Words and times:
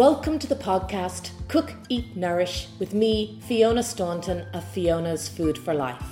Welcome 0.00 0.38
to 0.38 0.46
the 0.46 0.54
podcast 0.54 1.32
Cook, 1.48 1.74
Eat, 1.90 2.16
Nourish 2.16 2.68
with 2.78 2.94
me, 2.94 3.38
Fiona 3.46 3.82
Staunton 3.82 4.46
of 4.54 4.64
Fiona's 4.64 5.28
Food 5.28 5.58
for 5.58 5.74
Life. 5.74 6.02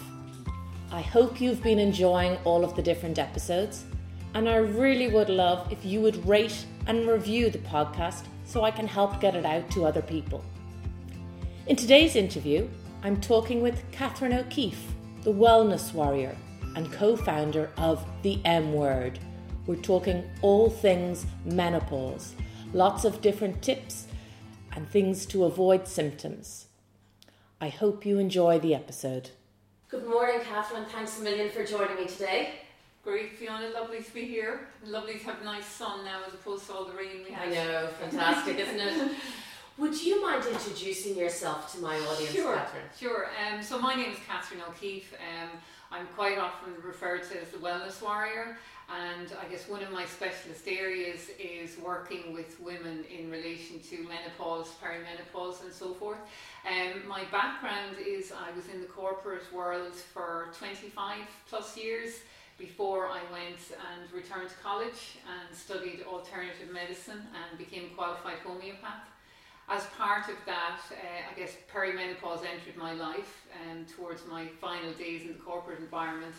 I 0.92 1.00
hope 1.00 1.40
you've 1.40 1.62
been 1.62 1.78
enjoying 1.78 2.36
all 2.44 2.64
of 2.64 2.76
the 2.76 2.82
different 2.82 3.18
episodes, 3.18 3.86
and 4.34 4.46
I 4.46 4.56
really 4.56 5.08
would 5.08 5.30
love 5.30 5.72
if 5.72 5.86
you 5.86 6.02
would 6.02 6.28
rate 6.28 6.66
and 6.86 7.08
review 7.08 7.48
the 7.48 7.60
podcast 7.60 8.26
so 8.44 8.62
I 8.62 8.70
can 8.70 8.86
help 8.86 9.22
get 9.22 9.34
it 9.34 9.46
out 9.46 9.70
to 9.70 9.86
other 9.86 10.02
people. 10.02 10.44
In 11.66 11.74
today's 11.74 12.14
interview, 12.14 12.68
I'm 13.02 13.18
talking 13.18 13.62
with 13.62 13.82
Catherine 13.90 14.34
O'Keefe, 14.34 14.86
the 15.22 15.32
wellness 15.32 15.94
warrior 15.94 16.36
and 16.76 16.92
co 16.92 17.16
founder 17.16 17.70
of 17.78 18.04
The 18.20 18.38
M 18.44 18.74
Word. 18.74 19.18
We're 19.66 19.76
talking 19.76 20.24
all 20.42 20.68
things 20.68 21.24
menopause 21.46 22.34
lots 22.72 23.04
of 23.04 23.20
different 23.20 23.62
tips 23.62 24.06
and 24.74 24.88
things 24.88 25.26
to 25.26 25.44
avoid 25.44 25.88
symptoms. 25.88 26.66
I 27.60 27.68
hope 27.68 28.06
you 28.06 28.18
enjoy 28.18 28.58
the 28.58 28.74
episode. 28.74 29.30
Good 29.88 30.06
morning, 30.06 30.40
Catherine. 30.44 30.84
Thanks 30.84 31.18
a 31.18 31.22
million 31.22 31.50
for 31.50 31.64
joining 31.64 31.96
me 31.96 32.06
today. 32.06 32.50
Great, 33.02 33.32
Fiona. 33.38 33.70
Lovely 33.70 34.02
to 34.02 34.14
be 34.14 34.24
here. 34.24 34.68
Lovely 34.84 35.18
to 35.18 35.24
have 35.24 35.40
a 35.40 35.44
nice 35.44 35.66
sun 35.66 36.04
now 36.04 36.20
as 36.26 36.34
opposed 36.34 36.66
to 36.66 36.74
all 36.74 36.84
the 36.84 36.92
rain 36.92 37.24
we 37.24 37.32
had. 37.32 37.48
I 37.48 37.54
know, 37.54 37.86
fantastic, 38.00 38.58
isn't 38.58 38.78
it? 38.78 39.12
Would 39.78 40.02
you 40.02 40.20
mind 40.20 40.44
introducing 40.44 41.16
yourself 41.16 41.72
to 41.72 41.78
my 41.78 41.96
audience, 42.00 42.32
sure, 42.32 42.56
Catherine? 42.56 42.82
Sure. 42.98 43.30
Um, 43.38 43.62
so 43.62 43.78
my 43.78 43.94
name 43.94 44.10
is 44.10 44.18
Catherine 44.26 44.60
O'Keefe. 44.68 45.14
Um, 45.14 45.50
I'm 45.92 46.08
quite 46.16 46.36
often 46.36 46.72
referred 46.84 47.22
to 47.30 47.40
as 47.40 47.50
the 47.50 47.58
wellness 47.58 48.02
warrior, 48.02 48.58
and 48.92 49.32
I 49.40 49.48
guess 49.48 49.68
one 49.68 49.84
of 49.84 49.92
my 49.92 50.04
specialist 50.04 50.66
areas 50.66 51.30
is 51.38 51.78
working 51.78 52.32
with 52.32 52.58
women 52.58 53.04
in 53.04 53.30
relation 53.30 53.78
to 53.90 53.98
menopause, 53.98 54.68
perimenopause, 54.82 55.62
and 55.62 55.72
so 55.72 55.94
forth. 55.94 56.18
Um, 56.66 57.06
my 57.06 57.22
background 57.30 57.98
is 58.04 58.32
I 58.32 58.50
was 58.56 58.68
in 58.74 58.80
the 58.80 58.88
corporate 58.88 59.44
world 59.54 59.94
for 59.94 60.48
25 60.58 61.18
plus 61.48 61.76
years 61.76 62.14
before 62.58 63.06
I 63.06 63.20
went 63.30 63.60
and 63.92 64.12
returned 64.12 64.48
to 64.48 64.56
college 64.56 65.18
and 65.28 65.56
studied 65.56 66.02
alternative 66.02 66.72
medicine 66.72 67.22
and 67.22 67.56
became 67.56 67.84
a 67.92 67.94
qualified 67.94 68.38
homeopath. 68.44 69.06
As 69.70 69.84
part 69.98 70.30
of 70.30 70.36
that, 70.46 70.80
uh, 70.90 71.30
I 71.30 71.38
guess 71.38 71.54
perimenopause 71.70 72.40
entered 72.40 72.76
my 72.78 72.94
life 72.94 73.46
um, 73.52 73.84
towards 73.84 74.22
my 74.26 74.46
final 74.46 74.92
days 74.92 75.22
in 75.22 75.28
the 75.28 75.34
corporate 75.34 75.78
environment. 75.78 76.34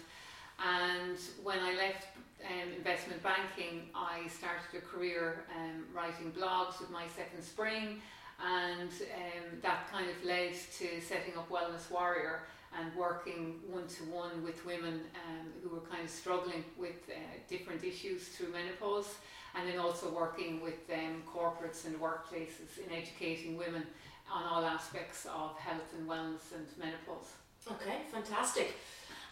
And 0.57 1.17
when 1.43 1.59
I 1.59 1.75
left 1.75 2.07
um, 2.43 2.73
investment 2.75 3.21
banking, 3.21 3.89
I 3.93 4.27
started 4.29 4.75
a 4.75 4.81
career 4.81 5.45
um, 5.55 5.85
writing 5.93 6.31
blogs 6.31 6.79
with 6.79 6.89
my 6.89 7.05
second 7.15 7.43
spring, 7.43 8.01
and 8.43 8.89
um, 8.89 9.59
that 9.61 9.91
kind 9.91 10.09
of 10.09 10.15
led 10.25 10.53
to 10.79 10.99
setting 10.99 11.37
up 11.37 11.49
Wellness 11.51 11.91
Warrior 11.91 12.47
and 12.77 12.95
working 12.95 13.59
one 13.69 13.87
to 13.87 14.03
one 14.05 14.43
with 14.43 14.65
women 14.65 15.01
um, 15.27 15.47
who 15.61 15.69
were 15.69 15.81
kind 15.81 16.03
of 16.03 16.09
struggling 16.09 16.63
with 16.77 17.09
uh, 17.09 17.19
different 17.47 17.83
issues 17.83 18.27
through 18.29 18.51
menopause, 18.51 19.15
and 19.55 19.67
then 19.67 19.79
also 19.79 20.09
working 20.11 20.61
with 20.61 20.79
um, 20.93 21.23
corporates 21.27 21.85
and 21.85 21.99
workplaces 21.99 22.77
in 22.83 22.91
educating 22.95 23.57
women 23.57 23.83
on 24.31 24.43
all 24.43 24.63
aspects 24.63 25.25
of 25.25 25.57
health 25.57 25.93
and 25.97 26.07
wellness 26.07 26.53
and 26.55 26.65
menopause. 26.77 27.33
Okay, 27.71 27.99
fantastic. 28.11 28.75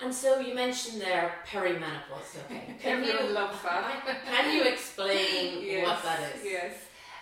And 0.01 0.13
so 0.13 0.39
you 0.39 0.53
mentioned 0.53 1.01
there 1.01 1.35
perimenopause. 1.49 2.37
Okay, 2.45 2.75
can 2.81 3.03
you 3.03 3.33
loves 3.33 3.61
that. 3.63 4.03
can 4.25 4.55
you 4.55 4.63
explain 4.63 5.61
yes, 5.63 5.87
what 5.87 6.03
that 6.03 6.35
is? 6.35 6.43
Yes, 6.43 6.73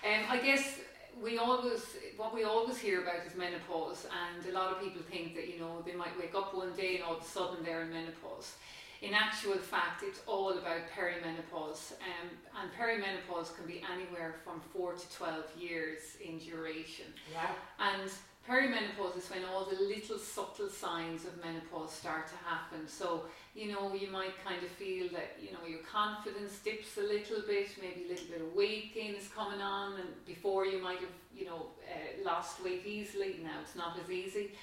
um, 0.05 0.25
I 0.29 0.37
guess 0.39 0.79
we 1.23 1.37
always 1.37 1.81
what 2.17 2.33
we 2.33 2.43
always 2.43 2.77
hear 2.77 3.01
about 3.01 3.25
is 3.25 3.35
menopause, 3.35 4.07
and 4.11 4.45
a 4.49 4.53
lot 4.53 4.71
of 4.71 4.81
people 4.81 5.01
think 5.09 5.35
that 5.35 5.47
you 5.47 5.59
know 5.59 5.81
they 5.85 5.93
might 5.93 6.17
wake 6.19 6.35
up 6.35 6.53
one 6.53 6.73
day 6.75 6.95
and 6.95 7.03
all 7.03 7.15
of 7.15 7.21
a 7.21 7.25
sudden 7.25 7.63
they're 7.63 7.83
in 7.83 7.91
menopause. 7.91 8.55
In 9.05 9.13
actual 9.13 9.59
fact, 9.59 10.01
it's 10.01 10.21
all 10.25 10.53
about 10.57 10.81
perimenopause, 10.97 11.91
um, 11.91 12.27
and 12.59 12.71
perimenopause 12.73 13.55
can 13.55 13.67
be 13.67 13.83
anywhere 13.93 14.33
from 14.43 14.59
four 14.73 14.93
to 14.93 15.11
twelve 15.15 15.45
years 15.59 16.17
in 16.19 16.39
duration. 16.39 17.05
Yeah. 17.31 17.51
And 17.79 18.09
perimenopause 18.49 19.15
is 19.19 19.29
when 19.29 19.45
all 19.45 19.65
the 19.65 19.79
little 19.79 20.17
subtle 20.17 20.69
signs 20.69 21.25
of 21.25 21.37
menopause 21.37 21.91
start 21.91 22.27
to 22.29 22.35
happen. 22.49 22.87
So, 22.87 23.25
you 23.53 23.71
know, 23.71 23.93
you 23.93 24.09
might 24.09 24.43
kind 24.43 24.63
of 24.63 24.71
feel 24.71 25.07
that, 25.09 25.37
you 25.39 25.51
know, 25.51 25.67
your 25.67 25.83
confidence 25.99 26.53
dips 26.63 26.97
a 26.97 27.01
little 27.01 27.41
bit, 27.45 27.69
maybe 27.79 28.05
a 28.07 28.09
little 28.09 28.27
bit 28.27 28.41
of 28.41 28.53
weight 28.55 28.95
gain 28.95 29.13
is 29.13 29.27
coming 29.27 29.61
on, 29.61 29.99
and 29.99 30.25
before 30.25 30.65
you 30.65 30.81
might 30.81 30.99
have, 30.99 31.15
you 31.35 31.45
know, 31.45 31.67
uh, 31.93 32.23
lost 32.23 32.63
weight 32.63 32.83
easily, 32.87 33.39
now 33.43 33.59
it's 33.61 33.75
not 33.75 33.99
as 34.03 34.09
easy. 34.09 34.53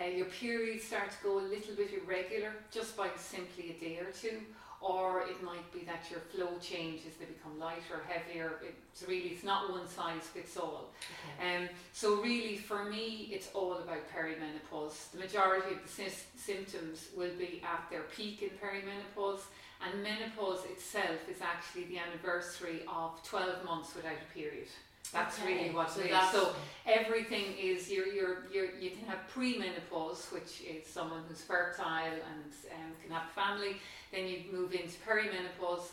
Uh, 0.00 0.04
your 0.06 0.26
periods 0.26 0.84
start 0.84 1.10
to 1.10 1.16
go 1.22 1.38
a 1.38 1.40
little 1.40 1.74
bit 1.74 1.90
irregular 1.92 2.52
just 2.70 2.96
by 2.96 3.08
simply 3.16 3.70
a 3.76 3.84
day 3.84 3.98
or 3.98 4.12
two 4.12 4.40
or 4.80 5.22
it 5.22 5.42
might 5.42 5.72
be 5.72 5.80
that 5.80 6.04
your 6.10 6.20
flow 6.20 6.56
changes, 6.60 7.14
they 7.18 7.24
become 7.24 7.58
lighter, 7.58 8.02
heavier. 8.06 8.60
It's 8.62 9.02
really, 9.02 9.30
it's 9.30 9.42
not 9.42 9.70
one 9.70 9.88
size 9.88 10.22
fits 10.22 10.56
all. 10.56 10.90
Okay. 11.40 11.56
Um, 11.56 11.68
so 11.92 12.22
really, 12.22 12.56
for 12.56 12.84
me, 12.84 13.28
it's 13.32 13.48
all 13.54 13.74
about 13.74 14.08
perimenopause. 14.14 15.10
The 15.10 15.18
majority 15.18 15.74
of 15.74 15.82
the 15.82 15.88
sy- 15.88 16.16
symptoms 16.36 17.08
will 17.16 17.34
be 17.36 17.60
at 17.64 17.90
their 17.90 18.02
peak 18.02 18.42
in 18.42 18.50
perimenopause, 18.50 19.40
and 19.84 20.02
menopause 20.02 20.64
itself 20.70 21.28
is 21.28 21.40
actually 21.40 21.84
the 21.84 21.98
anniversary 21.98 22.82
of 22.88 23.20
12 23.24 23.64
months 23.64 23.96
without 23.96 24.12
a 24.12 24.34
period. 24.34 24.68
That's 25.12 25.38
okay. 25.38 25.54
really 25.54 25.70
what 25.70 25.90
so 25.90 26.00
it 26.00 26.10
is. 26.10 26.30
So 26.32 26.54
everything 26.86 27.44
is 27.58 27.90
you're, 27.90 28.06
you're, 28.08 28.46
you're, 28.52 28.74
you 28.78 28.90
can 28.90 29.06
have 29.06 29.20
premenopause, 29.34 30.32
which 30.32 30.62
is 30.68 30.86
someone 30.86 31.22
who's 31.28 31.42
fertile 31.42 31.84
and 31.86 32.52
um, 32.72 32.92
can 33.02 33.12
have 33.12 33.30
family. 33.30 33.76
Then 34.12 34.26
you 34.28 34.40
move 34.52 34.72
into 34.72 34.94
perimenopause. 35.06 35.88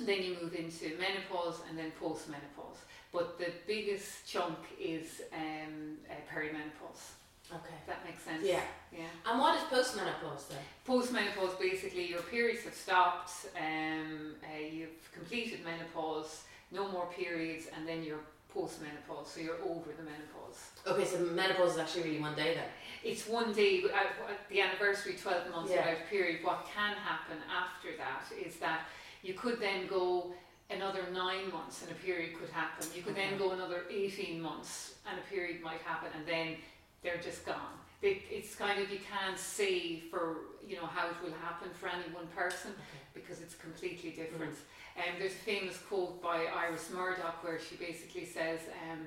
Then 0.00 0.22
you 0.22 0.36
move 0.42 0.54
into 0.54 0.96
menopause 0.98 1.60
and 1.68 1.78
then 1.78 1.92
postmenopause. 2.02 2.78
But 3.12 3.38
the 3.38 3.52
biggest 3.66 4.26
chunk 4.26 4.58
is 4.78 5.22
um, 5.32 5.96
uh, 6.10 6.14
perimenopause. 6.34 7.12
Okay. 7.50 7.74
if 7.80 7.86
That 7.86 8.04
makes 8.04 8.22
sense. 8.22 8.44
Yeah. 8.44 8.60
Yeah. 8.92 9.04
And 9.24 9.40
what 9.40 9.56
is 9.56 9.62
postmenopause 9.62 10.48
then? 10.48 10.58
Postmenopause 10.86 11.58
basically 11.58 12.08
your 12.08 12.22
periods 12.22 12.64
have 12.64 12.74
stopped, 12.74 13.30
um, 13.56 14.34
uh, 14.42 14.58
you've 14.58 15.12
completed 15.12 15.60
menopause, 15.64 16.42
no 16.76 16.86
more 16.92 17.06
periods, 17.06 17.66
and 17.74 17.88
then 17.88 18.04
you're 18.04 18.20
postmenopause, 18.56 19.26
so 19.26 19.40
you're 19.40 19.60
over 19.62 19.90
the 19.96 20.02
menopause. 20.02 20.70
Okay, 20.86 21.04
so 21.04 21.18
menopause 21.18 21.72
is 21.72 21.78
actually 21.78 22.04
really 22.04 22.20
one 22.20 22.34
day 22.34 22.54
then? 22.54 22.68
It's 23.04 23.26
one 23.26 23.52
day, 23.52 23.82
uh, 23.84 24.32
the 24.48 24.60
anniversary 24.60 25.16
12 25.20 25.50
months 25.50 25.70
yeah. 25.70 25.78
without 25.78 26.08
period. 26.08 26.44
What 26.44 26.66
can 26.74 26.94
happen 26.96 27.36
after 27.52 27.88
that 27.98 28.24
is 28.46 28.56
that 28.56 28.86
you 29.22 29.34
could 29.34 29.60
then 29.60 29.86
go 29.86 30.32
another 30.70 31.04
nine 31.12 31.50
months 31.52 31.82
and 31.82 31.90
a 31.90 31.94
period 31.94 32.38
could 32.38 32.50
happen. 32.50 32.86
You 32.94 33.02
could 33.02 33.12
okay. 33.12 33.30
then 33.30 33.38
go 33.38 33.52
another 33.52 33.84
18 33.90 34.40
months 34.40 34.94
and 35.08 35.18
a 35.18 35.22
period 35.30 35.62
might 35.62 35.80
happen, 35.82 36.08
and 36.16 36.26
then 36.26 36.56
they're 37.02 37.20
just 37.22 37.44
gone. 37.44 37.76
It, 38.02 38.22
it's 38.30 38.54
kind 38.54 38.80
of 38.80 38.90
you 38.90 38.98
can't 39.10 39.38
say 39.38 40.00
for 40.10 40.36
you 40.66 40.76
know 40.76 40.86
how 40.86 41.08
it 41.08 41.16
will 41.22 41.36
happen 41.42 41.68
for 41.72 41.88
any 41.88 42.12
one 42.12 42.26
person 42.28 42.72
okay. 42.72 43.00
because 43.14 43.40
it's 43.40 43.54
completely 43.54 44.10
different. 44.10 44.52
Mm. 44.52 44.75
Um, 44.96 45.14
there's 45.18 45.32
a 45.32 45.44
famous 45.44 45.78
quote 45.78 46.22
by 46.22 46.46
Iris 46.46 46.90
Murdoch 46.90 47.42
where 47.44 47.58
she 47.60 47.76
basically 47.76 48.24
says, 48.24 48.60
um, 48.90 49.00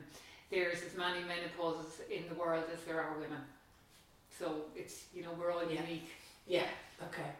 "There's 0.51 0.83
as 0.83 0.95
many 0.95 1.19
menopauses 1.21 2.01
in 2.09 2.27
the 2.29 2.35
world 2.35 2.65
as 2.73 2.83
there 2.83 3.01
are 3.01 3.13
women." 3.13 3.41
So 4.37 4.65
it's 4.75 5.05
you 5.13 5.23
know 5.23 5.31
we're 5.39 5.51
all 5.51 5.63
yeah. 5.63 5.81
unique. 5.81 6.09
Yeah. 6.47 6.67
Okay. 7.07 7.31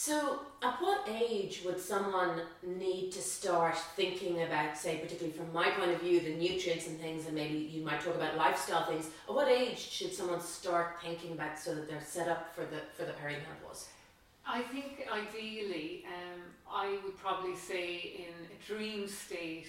So, 0.00 0.42
at 0.62 0.80
what 0.80 1.08
age 1.08 1.62
would 1.64 1.80
someone 1.80 2.42
need 2.64 3.10
to 3.10 3.20
start 3.20 3.76
thinking 3.96 4.42
about, 4.42 4.78
say, 4.78 4.98
particularly 4.98 5.36
from 5.36 5.52
my 5.52 5.70
point 5.70 5.90
of 5.90 6.00
view, 6.00 6.20
the 6.20 6.36
nutrients 6.36 6.86
and 6.86 7.00
things, 7.00 7.26
and 7.26 7.34
maybe 7.34 7.58
you 7.58 7.84
might 7.84 8.00
talk 8.00 8.14
about 8.14 8.36
lifestyle 8.36 8.84
things? 8.84 9.08
At 9.28 9.34
what 9.34 9.48
age 9.48 9.76
should 9.76 10.12
someone 10.12 10.40
start 10.40 10.98
thinking 11.02 11.32
about 11.32 11.58
so 11.58 11.74
that 11.74 11.90
they're 11.90 12.00
set 12.00 12.28
up 12.28 12.54
for 12.54 12.60
the 12.60 12.82
for 12.94 13.06
the 13.06 13.12
perimenopause? 13.12 13.86
I 14.48 14.62
think 14.62 15.06
ideally, 15.12 16.04
um, 16.06 16.40
I 16.72 16.96
would 17.04 17.18
probably 17.18 17.54
say 17.54 18.26
in 18.26 18.34
a 18.46 18.66
dream 18.66 19.06
state, 19.06 19.66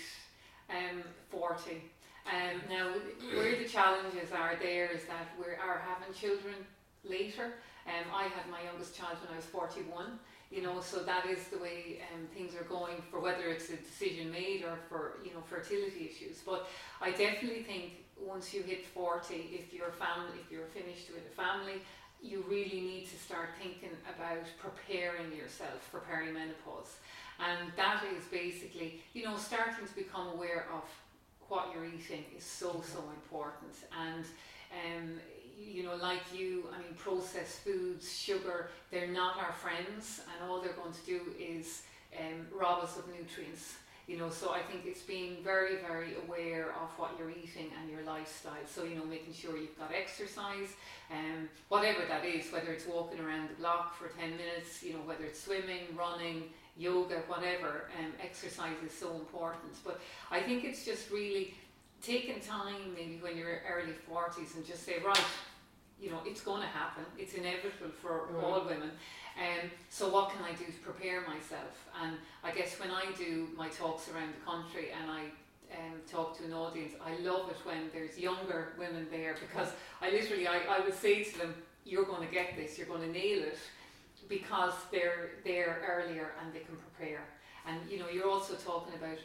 um, 0.70 1.04
40. 1.30 1.84
Um, 2.26 2.62
now, 2.70 2.94
where 3.36 3.58
the 3.58 3.68
challenges 3.68 4.31
are 4.31 4.56
there 4.62 4.88
is 4.88 5.04
that 5.06 5.28
we 5.38 5.48
are 5.48 5.84
having 5.86 6.14
children 6.14 6.56
later. 7.04 7.56
Um, 7.88 8.08
I 8.14 8.24
had 8.24 8.50
my 8.50 8.62
youngest 8.64 8.96
child 8.96 9.18
when 9.22 9.34
I 9.34 9.36
was 9.36 9.46
41, 9.46 10.18
you 10.50 10.62
know, 10.62 10.80
so 10.80 11.00
that 11.00 11.26
is 11.26 11.48
the 11.50 11.58
way 11.58 12.02
um, 12.14 12.28
things 12.34 12.56
are 12.56 12.64
going 12.64 13.02
for 13.12 13.20
whether 13.20 13.50
it's 13.50 13.70
a 13.70 13.76
decision 13.76 14.31
made 14.31 14.64
or 14.64 14.78
for, 14.88 15.18
you 15.26 15.34
know, 15.34 15.42
fertility 15.50 16.10
issues. 16.10 16.38
But 16.46 16.70
I 17.02 17.12
definitely 17.12 17.64
think 17.64 18.06
once 18.18 18.54
you 18.54 18.62
hit 18.62 18.86
40, 18.86 19.34
if 19.34 19.74
you're 19.74 19.92
family, 19.92 20.40
if 20.46 20.52
you're 20.52 20.68
finished 20.68 21.10
with 21.10 21.24
a 21.26 21.36
family, 21.36 21.81
you 22.21 22.44
really 22.48 22.81
need 22.81 23.07
to 23.10 23.18
start 23.18 23.50
thinking 23.62 23.95
about 24.16 24.45
preparing 24.60 25.31
yourself 25.36 25.81
for 25.89 26.00
perimenopause. 26.00 26.98
And 27.39 27.71
that 27.77 28.04
is 28.16 28.25
basically, 28.25 29.01
you 29.13 29.24
know, 29.24 29.38
starting 29.38 29.88
to 29.88 29.95
become 29.95 30.27
aware 30.27 30.68
of 30.74 30.83
what 31.48 31.71
you're 31.74 31.86
eating 31.86 32.25
is 32.38 32.44
so 32.44 32.83
so 32.86 33.04
important 33.16 33.74
and 33.98 34.25
um, 34.71 35.19
you 35.60 35.83
know, 35.83 35.95
like 35.95 36.21
you, 36.33 36.66
I 36.74 36.77
mean, 36.77 36.94
processed 36.95 37.60
foods, 37.60 38.18
sugar, 38.18 38.69
they're 38.92 39.07
not 39.07 39.38
our 39.38 39.51
friends, 39.51 40.21
and 40.31 40.50
all 40.50 40.62
they're 40.62 40.74
going 40.74 40.94
to 40.94 41.06
do 41.06 41.21
is 41.38 41.83
um, 42.18 42.48
rob 42.57 42.83
us 42.83 42.98
of 42.98 43.06
nutrients. 43.07 43.75
You 44.10 44.18
know, 44.18 44.32
so 44.32 44.50
I 44.50 44.62
think 44.64 44.88
it's 44.88 45.04
being 45.04 45.38
very, 45.44 45.76
very 45.88 46.16
aware 46.26 46.72
of 46.82 46.90
what 46.98 47.12
you're 47.20 47.30
eating 47.30 47.70
and 47.80 47.92
your 47.92 48.02
lifestyle. 48.02 48.66
So, 48.66 48.84
you 48.84 48.96
know, 48.96 49.06
making 49.06 49.36
sure 49.36 49.56
you've 49.56 49.78
got 49.78 49.92
exercise, 49.94 50.70
um, 51.12 51.48
whatever 51.68 52.00
that 52.10 52.26
is, 52.26 52.52
whether 52.52 52.72
it's 52.72 52.88
walking 52.88 53.20
around 53.20 53.50
the 53.50 53.54
block 53.60 53.96
for 53.96 54.08
10 54.20 54.32
minutes, 54.32 54.82
you 54.82 54.94
know, 54.94 55.00
whether 55.06 55.26
it's 55.26 55.40
swimming, 55.40 55.96
running, 55.96 56.46
yoga, 56.76 57.18
whatever, 57.28 57.86
um, 58.00 58.12
exercise 58.20 58.74
is 58.84 58.92
so 58.92 59.14
important. 59.14 59.74
But 59.86 60.02
I 60.32 60.40
think 60.40 60.64
it's 60.64 60.84
just 60.84 61.12
really 61.12 61.54
taking 62.02 62.40
time, 62.40 62.96
maybe 62.96 63.20
when 63.22 63.38
you're 63.38 63.62
early 63.72 63.94
40s, 64.12 64.56
and 64.56 64.66
just 64.66 64.88
say, 64.88 64.96
right, 65.06 65.22
you 66.01 66.10
know, 66.10 66.19
it's 66.25 66.42
going 66.42 66.62
to 66.62 66.68
happen. 66.68 67.04
It's 67.18 67.34
inevitable 67.34 67.92
for 68.01 68.30
mm. 68.31 68.44
all 68.44 68.66
women. 68.66 68.92
Um, 69.38 69.69
so 69.90 70.10
what 70.10 70.31
can 70.31 70.44
I 70.44 70.51
do 70.51 70.66
to 70.66 70.80
prepare 70.84 71.22
myself? 71.22 71.88
And 72.01 72.18
I 72.44 72.51
guess 72.51 72.80
when 72.80 72.92
I 72.92 73.06
do 73.18 73.50
my 73.56 73.69
talks 73.69 74.10
around 74.10 74.34
the 74.34 74.46
country 74.46 74.90
and 74.92 75.10
I 75.10 75.22
um, 75.78 76.01
talk 76.10 76.38
to 76.40 76.46
an 76.46 76.54
audience, 76.54 76.94
I 77.06 77.16
love 77.22 77.50
it 77.50 77.57
when 77.63 77.90
there's 77.94 78.18
younger 78.18 78.74
women 78.78 79.07
there 79.12 79.36
because 79.40 79.69
I 80.01 80.12
literally, 80.12 80.48
I, 80.48 80.60
I 80.69 80.80
would 80.81 80.96
say 80.96 81.24
to 81.24 81.38
them, 81.38 81.56
you're 81.86 82.06
going 82.06 82.28
to 82.28 82.34
get 82.34 82.56
this, 82.56 82.78
you're 82.78 82.88
going 82.88 83.02
to 83.02 83.12
nail 83.12 83.44
it 83.44 83.57
because 84.28 84.74
they're 84.92 85.31
there 85.44 85.81
earlier 85.88 86.34
and 86.44 86.54
they 86.54 86.60
can 86.60 86.75
prepare. 86.75 87.22
And 87.68 87.80
you 87.90 88.00
know, 88.00 88.10
you're 88.10 88.30
also 88.30 88.56
talking 88.56 88.94
about 88.95 89.18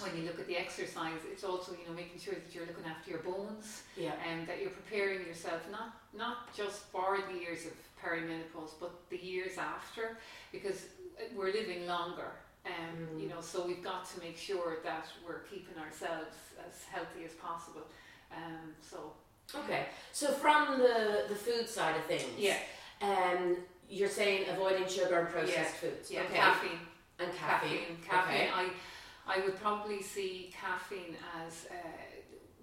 when 0.00 0.16
you 0.16 0.24
look 0.24 0.38
at 0.38 0.46
the 0.46 0.56
exercise, 0.56 1.20
it's 1.30 1.44
also 1.44 1.72
you 1.72 1.88
know 1.88 1.94
making 1.94 2.20
sure 2.20 2.34
that 2.34 2.54
you're 2.54 2.66
looking 2.66 2.84
after 2.84 3.10
your 3.10 3.20
bones, 3.20 3.82
yeah. 3.96 4.12
and 4.28 4.46
that 4.46 4.60
you're 4.60 4.70
preparing 4.70 5.26
yourself 5.26 5.60
not 5.70 5.96
not 6.16 6.54
just 6.54 6.84
for 6.92 7.18
the 7.30 7.38
years 7.38 7.66
of 7.66 7.72
perimenopause, 8.02 8.72
but 8.80 8.92
the 9.10 9.16
years 9.16 9.58
after, 9.58 10.18
because 10.52 10.86
we're 11.34 11.52
living 11.52 11.86
longer. 11.86 12.32
Um, 12.66 13.16
mm. 13.16 13.22
You 13.22 13.28
know, 13.28 13.40
so 13.40 13.66
we've 13.66 13.82
got 13.82 14.08
to 14.10 14.20
make 14.20 14.36
sure 14.36 14.78
that 14.84 15.06
we're 15.26 15.40
keeping 15.40 15.78
ourselves 15.82 16.36
as 16.66 16.84
healthy 16.84 17.24
as 17.24 17.32
possible. 17.32 17.82
Um, 18.30 18.74
so 18.82 19.12
okay, 19.54 19.86
so 20.12 20.28
from 20.28 20.78
the 20.78 21.24
the 21.28 21.34
food 21.34 21.68
side 21.68 21.96
of 21.96 22.04
things, 22.04 22.24
yeah, 22.36 22.58
um, 23.00 23.56
you're 23.88 24.08
saying 24.08 24.48
avoiding 24.50 24.86
sugar 24.86 25.20
and 25.20 25.28
processed 25.28 25.56
yeah. 25.56 25.64
foods, 25.64 26.10
yeah, 26.10 26.20
okay. 26.22 26.36
caffeine 26.36 26.78
and 27.18 27.34
caffeine, 27.34 27.70
caffeine, 27.70 27.96
caffeine. 28.06 28.36
Okay. 28.36 28.50
I 28.54 28.68
I 29.28 29.40
would 29.40 29.60
probably 29.60 30.02
see 30.02 30.50
caffeine 30.58 31.16
as 31.44 31.66
uh, 31.70 31.74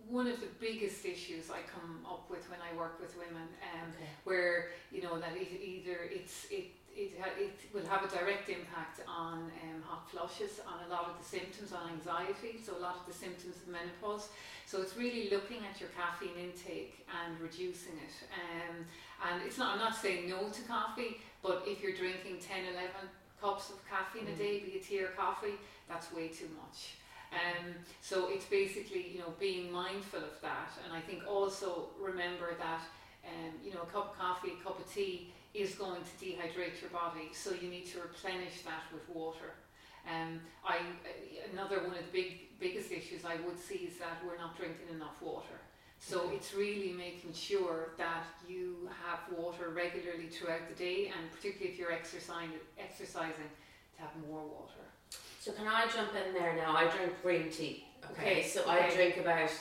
one 0.10 0.28
of 0.28 0.40
the 0.40 0.48
biggest 0.60 1.06
issues 1.06 1.50
I 1.50 1.62
come 1.62 2.06
up 2.06 2.30
with 2.30 2.50
when 2.50 2.60
I 2.60 2.76
work 2.78 3.00
with 3.00 3.16
women, 3.18 3.48
um, 3.74 3.90
okay. 3.96 4.10
where 4.24 4.70
you 4.92 5.02
know 5.02 5.20
that 5.20 5.36
it, 5.36 5.48
either 5.62 6.10
it's 6.12 6.48
it 6.50 6.72
it, 6.96 7.12
it 7.38 7.60
will 7.74 7.86
have 7.88 8.06
a 8.06 8.08
direct 8.08 8.50
impact 8.50 9.02
on 9.08 9.52
um, 9.64 9.84
hot 9.84 10.10
flushes, 10.10 10.62
on 10.66 10.88
a 10.88 10.90
lot 10.90 11.10
of 11.10 11.20
the 11.20 11.26
symptoms, 11.26 11.74
on 11.74 11.92
anxiety, 11.92 12.58
so 12.64 12.78
a 12.78 12.80
lot 12.80 12.96
of 12.96 13.06
the 13.06 13.14
symptoms 13.14 13.58
of 13.58 13.68
menopause. 13.68 14.30
So 14.66 14.82
it's 14.82 14.96
really 14.96 15.30
looking 15.30 15.60
at 15.70 15.80
your 15.80 15.90
caffeine 15.90 16.40
intake 16.40 17.06
and 17.12 17.40
reducing 17.40 18.00
it. 18.00 18.16
Um, 18.32 18.86
and 19.28 19.42
it's 19.46 19.58
not, 19.58 19.74
I'm 19.74 19.80
not 19.80 19.96
saying 19.96 20.30
no 20.30 20.48
to 20.50 20.62
coffee, 20.64 21.20
but 21.44 21.64
if 21.68 21.84
you're 21.84 21.96
drinking 21.96 22.40
10, 22.40 22.74
11 22.74 22.90
cups 23.42 23.70
of 23.70 23.78
caffeine 23.90 24.28
mm. 24.28 24.34
a 24.34 24.38
day, 24.38 24.60
be 24.60 24.80
it 24.80 24.88
tea 24.88 25.02
or 25.02 25.10
coffee, 25.18 25.60
that's 25.88 26.12
way 26.14 26.28
too 26.28 26.50
much. 26.62 26.98
Um, 27.34 27.76
so 28.02 28.30
it's 28.30 28.46
basically, 28.46 29.12
you 29.14 29.20
know, 29.20 29.34
being 29.40 29.72
mindful 29.72 30.20
of 30.20 30.40
that. 30.42 30.72
And 30.84 30.94
I 30.94 31.02
think 31.02 31.24
also 31.28 31.90
remember 32.00 32.56
that, 32.58 32.82
um, 33.26 33.54
you 33.64 33.74
know, 33.74 33.82
a 33.82 33.86
cup 33.88 34.14
of 34.14 34.18
coffee, 34.18 34.54
a 34.60 34.64
cup 34.64 34.80
of 34.80 34.92
tea 34.94 35.34
is 35.54 35.76
going 35.76 36.02
to 36.02 36.26
dehydrate 36.26 36.80
your 36.82 36.92
body. 36.92 37.30
So 37.34 37.52
you 37.60 37.70
need 37.70 37.88
to 37.88 38.00
replenish 38.00 38.62
that 38.64 38.84
with 38.94 39.08
water. 39.10 39.54
Um, 40.10 40.40
I, 40.64 40.78
another 41.52 41.80
one 41.80 41.98
of 41.98 42.06
the 42.06 42.12
big, 42.14 42.60
biggest 42.60 42.92
issues 42.92 43.26
I 43.26 43.38
would 43.46 43.60
see 43.60 43.90
is 43.90 43.98
that 43.98 44.22
we're 44.26 44.38
not 44.38 44.56
drinking 44.58 44.90
enough 44.94 45.22
water. 45.22 45.60
So 46.00 46.30
it's 46.34 46.54
really 46.54 46.94
making 46.94 47.34
sure 47.34 47.90
that 47.98 48.26
you 48.48 48.90
have 49.08 49.20
water 49.36 49.70
regularly 49.70 50.28
throughout 50.28 50.70
the 50.70 50.76
day, 50.76 51.08
and 51.08 51.31
particularly 51.31 51.74
if 51.74 51.80
you're 51.80 51.92
exercising, 51.92 52.52
exercising, 52.78 53.50
to 53.96 54.02
have 54.02 54.12
more 54.28 54.44
water. 54.44 54.86
So 55.45 55.51
can 55.51 55.68
I 55.68 55.86
jump 55.95 56.09
in 56.15 56.33
there 56.33 56.56
now? 56.56 56.75
I 56.75 56.88
drink 56.88 57.21
green 57.21 57.51
tea. 57.51 57.86
Okay, 58.13 58.31
okay. 58.31 58.47
so 58.47 58.62
okay. 58.62 58.71
I 58.71 58.89
drink 58.89 59.18
about 59.18 59.51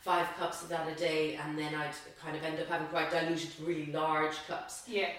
five 0.00 0.26
cups 0.36 0.64
of 0.64 0.68
that 0.70 0.88
a 0.88 0.96
day, 0.96 1.36
and 1.36 1.56
then 1.56 1.76
I'd 1.76 1.94
kind 2.20 2.36
of 2.36 2.42
end 2.42 2.58
up 2.58 2.66
having 2.66 2.88
quite 2.88 3.12
diluted, 3.12 3.50
really 3.62 3.92
large 3.92 4.34
cups. 4.48 4.82
Yeah, 4.88 5.10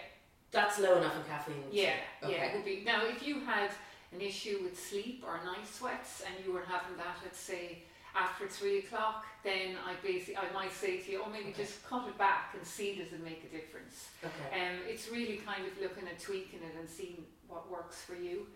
that's 0.51 0.77
low 0.77 0.97
enough 0.97 1.15
in 1.15 1.23
caffeine. 1.23 1.63
Yeah, 1.71 1.93
okay. 2.21 2.33
yeah, 2.33 2.45
it 2.47 2.55
would 2.57 2.65
be. 2.65 2.83
Now, 2.85 3.05
if 3.05 3.25
you 3.25 3.39
had 3.45 3.71
an 4.11 4.19
issue 4.19 4.59
with 4.61 4.77
sleep 4.77 5.23
or 5.25 5.39
night 5.45 5.65
sweats, 5.65 6.21
and 6.27 6.45
you 6.45 6.51
were 6.51 6.65
having 6.67 6.97
that 6.97 7.15
at 7.25 7.33
say 7.33 7.83
after 8.13 8.45
three 8.45 8.79
o'clock, 8.79 9.25
then 9.45 9.77
I 9.87 9.93
basically 10.05 10.35
I 10.35 10.51
might 10.53 10.73
say 10.73 10.97
to 10.97 11.11
you, 11.13 11.21
oh 11.25 11.29
maybe 11.29 11.51
okay. 11.51 11.63
just 11.63 11.85
cut 11.87 12.05
it 12.09 12.17
back 12.17 12.55
and 12.57 12.67
see 12.67 12.95
does 12.95 13.13
it 13.13 13.23
make 13.23 13.49
a 13.49 13.55
difference. 13.55 14.09
Okay. 14.21 14.59
Um, 14.59 14.79
it's 14.85 15.09
really 15.09 15.37
kind 15.37 15.65
of 15.65 15.81
looking 15.81 16.09
at 16.09 16.19
tweaking 16.19 16.59
it 16.59 16.75
and 16.77 16.89
seeing 16.89 17.23
what 17.47 17.71
works 17.71 18.01
for 18.01 18.15
you. 18.15 18.47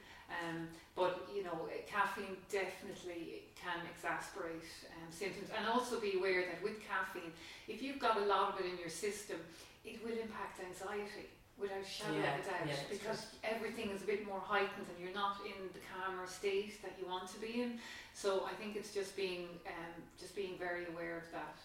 Um, 0.41 0.67
but 0.95 1.27
you 1.35 1.43
know, 1.43 1.69
caffeine 1.87 2.37
definitely 2.49 3.49
can 3.55 3.79
exacerbate 3.85 4.65
um, 4.93 5.09
symptoms, 5.09 5.49
and 5.57 5.67
also 5.67 5.99
be 5.99 6.17
aware 6.17 6.45
that 6.49 6.61
with 6.63 6.81
caffeine, 6.81 7.31
if 7.67 7.81
you've 7.81 7.99
got 7.99 8.17
a 8.17 8.25
lot 8.25 8.53
of 8.53 8.59
it 8.59 8.69
in 8.71 8.77
your 8.77 8.89
system, 8.89 9.37
it 9.85 10.03
will 10.03 10.17
impact 10.17 10.59
anxiety 10.59 11.29
without 11.57 11.81
a 11.81 11.85
shadow 11.85 12.17
yeah, 12.17 12.33
of 12.33 12.41
a 12.41 12.49
doubt, 12.49 12.67
yeah, 12.67 12.75
because 12.89 13.27
everything 13.43 13.89
is 13.91 14.01
a 14.01 14.05
bit 14.05 14.25
more 14.25 14.39
heightened, 14.39 14.87
and 14.89 14.97
you're 14.97 15.13
not 15.13 15.37
in 15.45 15.69
the 15.73 15.79
calmer 15.93 16.25
state 16.25 16.81
that 16.81 16.93
you 16.99 17.07
want 17.07 17.29
to 17.29 17.39
be 17.39 17.61
in. 17.61 17.79
So 18.13 18.45
I 18.45 18.53
think 18.53 18.75
it's 18.75 18.93
just 18.93 19.15
being 19.15 19.47
um, 19.67 19.93
just 20.19 20.35
being 20.35 20.57
very 20.57 20.85
aware 20.93 21.17
of 21.17 21.31
that. 21.31 21.57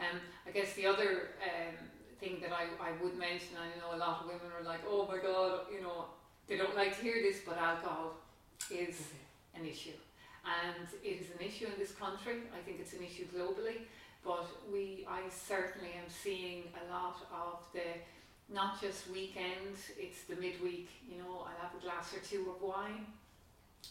Um, 0.00 0.18
I 0.46 0.50
guess 0.50 0.72
the 0.74 0.86
other 0.86 1.30
um, 1.42 1.74
thing 2.18 2.38
that 2.42 2.52
I, 2.52 2.66
I 2.82 2.90
would 3.02 3.16
mention, 3.18 3.54
I 3.58 3.70
know 3.78 3.96
a 3.96 3.98
lot 3.98 4.22
of 4.22 4.26
women 4.26 4.50
are 4.58 4.64
like, 4.64 4.80
oh 4.88 5.06
my 5.06 5.18
god, 5.18 5.66
you 5.72 5.82
know, 5.82 6.06
they 6.48 6.56
don't 6.56 6.76
like 6.76 6.96
to 6.96 7.02
hear 7.02 7.22
this, 7.22 7.40
but 7.46 7.58
alcohol 7.58 8.14
is 8.70 9.00
okay. 9.00 9.60
an 9.60 9.66
issue. 9.66 9.96
And 10.44 10.86
it 11.02 11.20
is 11.22 11.26
an 11.38 11.46
issue 11.46 11.66
in 11.66 11.78
this 11.78 11.92
country. 11.92 12.44
I 12.52 12.60
think 12.64 12.78
it's 12.80 12.92
an 12.92 13.02
issue 13.02 13.24
globally. 13.34 13.88
But 14.24 14.46
we, 14.72 15.06
I 15.08 15.20
certainly 15.28 15.92
am 15.96 16.08
seeing 16.08 16.64
a 16.80 16.92
lot 16.92 17.16
of 17.32 17.60
the, 17.72 18.00
not 18.52 18.80
just 18.80 19.10
weekend, 19.10 19.76
it's 19.98 20.22
the 20.24 20.36
midweek, 20.36 20.88
you 21.08 21.18
know, 21.18 21.44
I'll 21.44 21.60
have 21.60 21.72
a 21.78 21.82
glass 21.82 22.14
or 22.14 22.20
two 22.20 22.50
of 22.50 22.62
wine. 22.62 23.04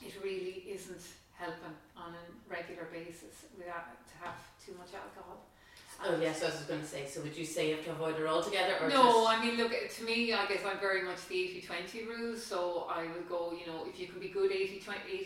It 0.01 0.13
really 0.23 0.65
isn't 0.73 1.05
helping 1.33 1.77
on 1.95 2.13
a 2.13 2.51
regular 2.51 2.89
basis 2.91 3.45
without 3.57 3.93
to 4.09 4.25
have 4.25 4.37
too 4.63 4.73
much 4.77 4.89
alcohol. 4.93 5.45
Oh 6.05 6.17
yes, 6.19 6.41
I 6.43 6.45
was 6.47 6.55
going 6.67 6.81
to 6.81 6.87
say. 6.87 7.05
So 7.07 7.21
would 7.21 7.35
you 7.35 7.45
say 7.45 7.69
you 7.69 7.75
have 7.75 7.85
to 7.85 7.91
avoid 7.91 8.19
it 8.19 8.25
altogether, 8.27 8.75
or 8.81 8.89
no? 8.89 9.27
I 9.27 9.41
mean, 9.43 9.57
look 9.57 9.71
to 9.71 10.03
me. 10.03 10.33
I 10.33 10.45
guess 10.47 10.61
I'm 10.65 10.79
very 10.79 11.03
much 11.03 11.27
the 11.27 11.35
80-20 11.35 12.07
rule. 12.07 12.37
So 12.37 12.87
I 12.89 13.03
would 13.03 13.27
go. 13.29 13.51
You 13.57 13.71
know, 13.71 13.85
if 13.87 13.99
you 13.99 14.07
can 14.07 14.19
be 14.19 14.27
good 14.29 14.51
80 14.51 14.79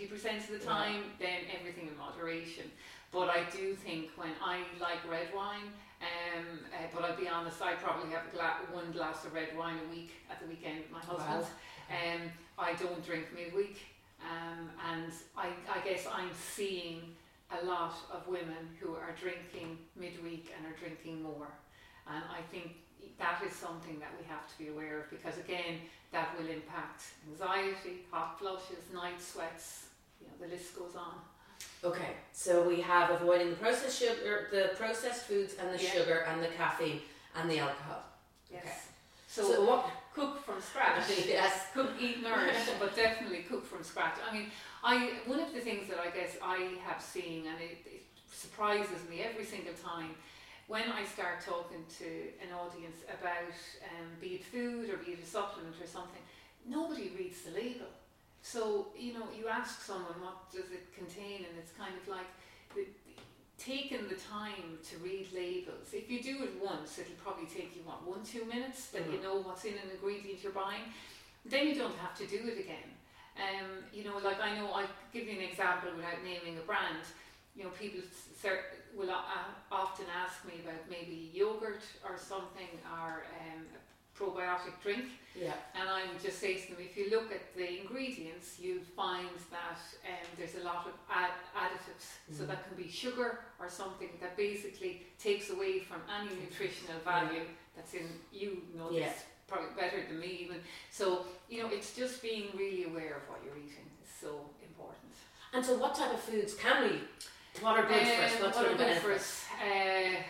percent 0.07 0.43
of 0.43 0.50
the 0.50 0.59
time, 0.59 1.03
then 1.19 1.39
everything 1.57 1.88
in 1.88 1.97
moderation. 1.97 2.65
But 3.12 3.29
I 3.29 3.43
do 3.55 3.74
think 3.74 4.09
when 4.17 4.31
I 4.43 4.59
like 4.81 5.00
red 5.09 5.27
wine, 5.33 5.71
um, 6.01 6.59
uh, 6.74 6.77
but 6.93 7.05
I'll 7.05 7.15
be 7.15 7.27
honest, 7.29 7.62
I 7.62 7.74
probably 7.75 8.12
have 8.12 8.24
a 8.31 8.36
gla- 8.36 8.59
one 8.71 8.91
glass 8.91 9.24
of 9.25 9.33
red 9.33 9.57
wine 9.57 9.77
a 9.88 9.89
week 9.89 10.12
at 10.29 10.41
the 10.41 10.47
weekend 10.47 10.79
with 10.79 10.91
my 10.91 11.00
husband. 11.00 11.45
Wow. 11.89 11.95
Um, 12.15 12.21
I 12.59 12.74
don't 12.74 13.03
drink 13.05 13.27
midweek, 13.33 13.77
um, 14.21 14.69
and 14.91 15.12
I, 15.38 15.47
I 15.74 15.79
guess 15.88 16.05
I'm 16.12 16.29
seeing 16.53 17.15
a 17.51 17.66
lot 17.66 17.96
of 18.12 18.27
women 18.27 18.75
who 18.80 18.96
are 18.96 19.16
drinking 19.20 19.77
midweek 19.96 20.54
and 20.56 20.66
are 20.66 20.77
drinking 20.77 21.22
more. 21.22 21.48
And 22.08 22.24
I 22.32 22.42
think 22.51 22.75
that 23.18 23.42
is 23.46 23.54
something 23.54 24.00
that 24.00 24.12
we 24.20 24.25
have 24.27 24.48
to 24.48 24.58
be 24.58 24.68
aware 24.70 25.00
of 25.00 25.10
because 25.10 25.38
again, 25.38 25.80
that 26.12 26.38
will 26.38 26.48
impact 26.48 27.04
anxiety, 27.30 28.06
hot 28.12 28.39
flushes, 28.39 28.84
night 28.94 29.22
sweats, 29.22 29.88
you 30.22 30.27
know, 30.27 30.48
the 30.48 30.54
list 30.54 30.77
goes 30.77 30.96
on. 30.96 31.16
Okay, 31.84 32.13
so 32.34 32.68
we 32.68 32.82
have 32.82 33.10
avoiding 33.10 33.50
the 33.50 33.56
processed 33.56 34.00
sugar, 34.00 34.48
the 34.51 34.72
processed 34.75 35.25
foods 35.25 35.56
and 35.60 35.77
the 35.77 35.84
yeah. 35.84 35.92
sugar 35.92 36.25
and 36.27 36.44
the 36.44 36.48
caffeine 36.48 37.01
and 37.36 37.50
the 37.50 37.60
alcohol. 37.60 38.04
Yes. 38.51 38.63
Okay. 38.63 38.74
So, 39.27 39.54
so 39.54 39.66
what 39.66 39.89
cook 40.17 40.43
from 40.43 40.59
scratch. 40.59 41.03
yes. 41.27 41.67
Cook, 41.74 41.91
eat, 42.01 42.24
nourish, 42.24 42.57
but 42.79 42.95
definitely 42.95 43.45
cook 43.47 43.65
from 43.65 43.83
scratch. 43.83 44.17
I 44.27 44.33
mean, 44.33 44.47
I 44.83 45.12
one 45.27 45.39
of 45.39 45.53
the 45.53 45.62
things 45.62 45.88
that 45.89 46.00
I 46.00 46.09
guess 46.09 46.36
I 46.41 46.79
have 46.86 47.01
seen, 47.01 47.45
and 47.45 47.62
it, 47.62 47.77
it 47.86 48.03
surprises 48.31 49.07
me 49.09 49.21
every 49.21 49.45
single 49.45 49.74
time, 49.74 50.15
when 50.67 50.89
I 50.89 51.05
start 51.05 51.41
talking 51.45 51.83
to 52.00 52.09
an 52.41 52.50
audience 52.51 53.00
about 53.07 53.53
um, 53.93 54.07
be 54.19 54.41
it 54.41 54.43
food 54.43 54.89
or 54.89 54.97
be 54.97 55.12
it 55.12 55.19
a 55.24 55.25
supplement 55.25 55.75
or 55.81 55.88
something, 55.88 56.24
nobody 56.67 57.12
reads 57.17 57.43
the 57.43 57.51
label. 57.51 57.91
So 58.41 58.88
you 58.97 59.13
know, 59.13 59.27
you 59.38 59.47
ask 59.47 59.81
someone 59.81 60.17
what 60.19 60.50
does 60.51 60.71
it 60.71 60.89
contain, 60.97 61.45
and 61.45 61.53
it's 61.62 61.74
kind 61.77 61.93
of 61.93 62.07
like 62.07 62.31
taking 63.67 64.07
the 64.07 64.15
time 64.15 64.79
to 64.89 64.97
read 65.03 65.27
labels. 65.36 65.88
If 65.91 66.09
you 66.09 66.24
do 66.24 66.43
it 66.43 66.53
once, 66.63 67.00
it'll 67.00 67.19
probably 67.21 67.47
take 67.47 67.75
you 67.75 67.81
what 67.83 68.00
one 68.07 68.24
two 68.24 68.45
minutes 68.45 68.88
that 68.95 69.05
you 69.12 69.17
Mm. 69.19 69.24
know 69.24 69.36
what's 69.41 69.65
in 69.65 69.74
an 69.74 69.89
ingredient 69.91 70.41
you're 70.41 70.53
buying. 70.53 70.86
Then 71.45 71.67
you 71.67 71.75
don't 71.75 71.97
have 71.97 72.15
to 72.17 72.25
do 72.25 72.39
it 72.47 72.57
again. 72.65 72.89
Um, 73.36 73.69
you 73.93 74.03
know, 74.05 74.17
like 74.24 74.39
I 74.41 74.55
know, 74.57 74.67
I'll 74.71 74.89
give 75.13 75.27
you 75.27 75.36
an 75.39 75.45
example 75.51 75.91
without 75.95 76.24
naming 76.24 76.57
a 76.57 76.62
brand. 76.62 77.03
You 77.55 77.65
know, 77.65 77.69
people 77.71 78.01
will 78.95 79.12
uh, 79.12 79.50
often 79.71 80.05
ask 80.24 80.45
me 80.45 80.53
about 80.63 80.81
maybe 80.89 81.29
yogurt 81.33 81.83
or 82.07 82.17
something 82.17 82.71
or 83.01 83.25
um, 83.41 83.62
a 83.75 83.79
probiotic 84.17 84.74
drink. 84.81 85.05
Yeah. 85.36 85.53
And 85.79 85.88
I 85.89 86.07
would 86.07 86.21
just 86.21 86.39
say 86.39 86.55
to 86.55 86.67
them, 86.71 86.77
if 86.79 86.97
you 86.97 87.09
look 87.12 87.31
at 87.31 87.55
the 87.55 87.81
ingredients, 87.81 88.57
you'll 88.59 88.83
find 88.95 89.29
that 89.51 89.77
um, 90.05 90.27
there's 90.38 90.55
a 90.55 90.63
lot 90.63 90.88
of 90.88 90.93
add- 91.09 91.31
additives. 91.55 92.07
So 92.36 92.43
Mhm. 92.43 92.47
that 92.47 92.67
can 92.67 92.75
be 92.83 92.89
sugar 92.89 93.39
or 93.59 93.69
something 93.69 94.09
that 94.21 94.36
basically 94.36 95.05
takes 95.19 95.50
away 95.51 95.79
from 95.79 96.01
any 96.09 96.33
nutritional 96.36 97.00
value 97.01 97.45
that's 97.75 97.93
in 97.93 98.19
you 98.31 98.63
know 98.74 98.89
Yeah. 98.91 99.09
this 99.09 99.24
probably 99.47 99.69
better 99.75 100.03
than 100.07 100.19
me 100.19 100.27
even. 100.45 100.63
So 100.91 101.27
you 101.50 101.62
know, 101.63 101.69
it's 101.69 101.93
just 101.95 102.21
being 102.21 102.50
really 102.57 102.86
aware 102.86 103.15
of 103.17 103.29
what 103.29 103.39
you're 103.43 103.55
eating 103.57 103.89
is 104.03 104.09
so 104.19 104.50
important. 104.62 105.13
And 105.53 105.65
so, 105.65 105.77
what 105.77 105.95
type 105.95 106.13
of 106.13 106.19
foods 106.21 106.53
can 106.55 106.83
we? 106.83 107.07
What 107.62 107.79
are 107.79 107.88
good 107.88 108.05
for 108.05 108.21
us? 108.24 108.36
Um, 108.36 108.41
What's 108.43 108.57
what 108.57 108.67
are 108.67 108.75
good 108.75 108.97
for 109.01 109.13
us? 109.13 109.45
Uh, 109.62 110.21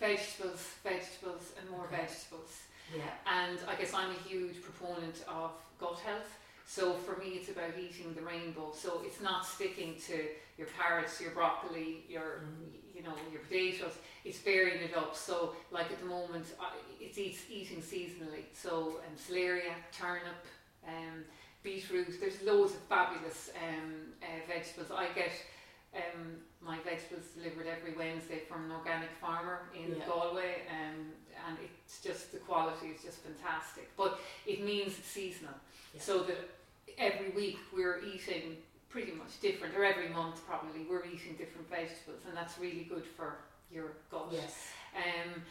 vegetables, 0.00 0.62
vegetables, 0.82 1.52
and 1.58 1.70
more 1.70 1.86
Okay. 1.86 1.96
vegetables. 2.02 2.52
Yeah. 2.94 3.02
And 3.26 3.58
I 3.68 3.74
guess 3.76 3.94
I'm 3.94 4.10
a 4.10 4.28
huge 4.28 4.56
proponent 4.62 5.24
of 5.28 5.52
gut 5.78 5.98
health. 6.00 6.38
So 6.66 6.94
for 6.94 7.16
me, 7.20 7.32
it's 7.40 7.50
about 7.50 7.72
eating 7.78 8.14
the 8.14 8.22
rainbow. 8.22 8.72
So 8.74 9.02
it's 9.04 9.20
not 9.20 9.44
sticking 9.46 9.96
to 10.06 10.26
your 10.56 10.66
carrots, 10.78 11.20
your 11.20 11.30
broccoli, 11.32 12.04
your 12.08 12.40
Mhm. 12.44 12.80
you 12.94 13.02
know 13.02 13.14
your 13.32 13.40
potatoes. 13.42 13.92
It's 14.24 14.38
varying 14.38 14.82
it 14.82 14.96
up. 14.96 15.14
So 15.16 15.54
like 15.70 15.90
at 15.90 16.00
the 16.00 16.06
moment, 16.06 16.46
I, 16.60 16.72
it's 17.00 17.18
eat, 17.18 17.38
eating 17.50 17.82
seasonally. 17.82 18.44
So 18.54 19.00
um, 19.06 19.16
celeriac, 19.16 19.90
turnip, 19.92 20.46
um, 20.86 21.24
beetroot. 21.62 22.18
There's 22.20 22.40
loads 22.42 22.72
of 22.74 22.80
fabulous 22.80 23.50
um, 23.62 24.12
uh, 24.22 24.26
vegetables. 24.46 24.90
I 24.90 25.08
get 25.12 25.32
um, 25.94 26.36
my 26.60 26.78
vegetables 26.78 27.26
delivered 27.36 27.66
every 27.66 27.92
Wednesday 27.94 28.40
from 28.48 28.64
an 28.64 28.72
organic 28.72 29.10
farmer 29.20 29.68
in 29.74 29.96
Yeah. 29.96 30.06
Galway, 30.06 30.62
um, 30.70 31.12
and 31.48 31.56
it's 31.62 32.00
just 32.00 32.32
the 32.32 32.38
quality 32.38 32.88
is 32.88 33.02
just 33.02 33.18
fantastic. 33.18 33.90
But 33.96 34.18
it 34.46 34.62
means 34.64 34.98
it's 34.98 35.08
seasonal, 35.08 35.54
Yeah. 35.94 36.00
so 36.00 36.22
that 36.24 36.38
every 36.98 37.30
week 37.30 37.58
we're 37.72 38.00
eating 38.04 38.56
pretty 38.88 39.12
much 39.12 39.40
different, 39.40 39.74
or 39.76 39.84
every 39.84 40.08
month 40.08 40.44
probably 40.46 40.82
we're 40.88 41.04
eating 41.04 41.34
different 41.36 41.68
vegetables, 41.68 42.22
and 42.28 42.36
that's 42.36 42.58
really 42.58 42.84
good 42.84 43.04
for 43.04 43.38
your 43.70 43.92
gut 44.10 44.28
Yes. 44.30 44.54
um, 44.96 45.42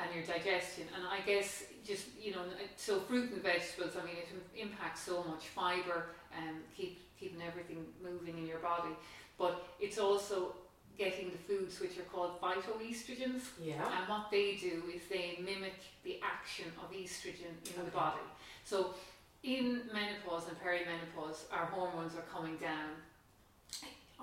and 0.00 0.14
your 0.14 0.24
digestion. 0.24 0.86
And 0.94 1.06
I 1.06 1.20
guess 1.26 1.64
just 1.84 2.06
you 2.20 2.32
know, 2.32 2.44
so 2.76 3.00
fruit 3.00 3.32
and 3.32 3.42
vegetables. 3.42 3.96
I 4.00 4.04
mean, 4.04 4.16
it 4.16 4.28
impacts 4.60 5.02
so 5.02 5.24
much 5.24 5.48
fiber 5.48 6.06
and 6.36 6.56
keep 6.76 7.00
keeping 7.18 7.40
everything 7.42 7.86
moving 8.02 8.36
in 8.38 8.46
your 8.46 8.58
body. 8.58 8.94
But 9.38 9.64
it's 9.80 9.98
also 9.98 10.54
getting 10.98 11.30
the 11.30 11.38
foods 11.38 11.80
which 11.80 11.98
are 11.98 12.02
called 12.12 12.40
phytoestrogens. 12.40 13.42
Yeah. 13.62 13.74
And 13.98 14.08
what 14.08 14.30
they 14.30 14.56
do 14.56 14.82
is 14.94 15.02
they 15.10 15.38
mimic 15.42 15.74
the 16.04 16.20
action 16.22 16.66
of 16.82 16.92
estrogen 16.94 17.54
in 17.76 17.84
the 17.84 17.90
body. 17.90 18.20
So 18.64 18.94
in 19.42 19.82
menopause 19.92 20.44
and 20.48 20.56
perimenopause, 20.60 21.44
our 21.52 21.66
hormones 21.66 22.14
are 22.14 22.24
coming 22.32 22.56
down. 22.56 22.90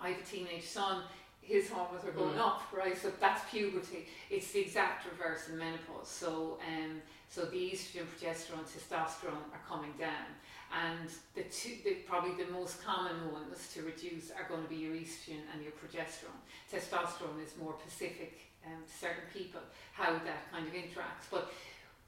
I 0.02 0.10
have 0.10 0.22
a 0.22 0.24
teenage 0.24 0.64
son, 0.66 1.04
his 1.42 1.70
hormones 1.70 2.06
are 2.06 2.12
going 2.12 2.36
Mm. 2.36 2.46
up, 2.48 2.62
right? 2.72 2.98
So 2.98 3.12
that's 3.20 3.50
puberty. 3.50 4.08
It's 4.30 4.52
the 4.52 4.60
exact 4.60 5.06
reverse 5.06 5.50
in 5.50 5.58
menopause. 5.58 6.08
So 6.08 6.60
um, 6.68 7.02
so 7.28 7.46
the 7.46 7.72
estrogen, 7.72 8.06
progesterone, 8.06 8.66
testosterone 8.66 9.46
are 9.54 9.62
coming 9.68 9.94
down. 10.00 10.26
And 10.70 11.10
the 11.36 11.44
two, 11.50 11.78
the, 11.84 11.96
probably 12.08 12.44
the 12.44 12.52
most 12.52 12.84
common 12.84 13.32
ones 13.32 13.70
to 13.74 13.82
reduce 13.82 14.30
are 14.32 14.48
going 14.48 14.64
to 14.64 14.70
be 14.70 14.76
your 14.76 14.94
estrogen 14.94 15.42
and 15.54 15.64
your 15.64 15.74
progesterone. 15.74 16.38
Testosterone 16.72 17.44
is 17.44 17.54
more 17.60 17.74
specific 17.82 18.40
um, 18.66 18.84
to 18.86 18.94
certain 18.94 19.24
people, 19.34 19.62
how 19.94 20.14
that 20.14 20.52
kind 20.52 20.68
of 20.68 20.74
interacts. 20.74 21.26
But 21.32 21.52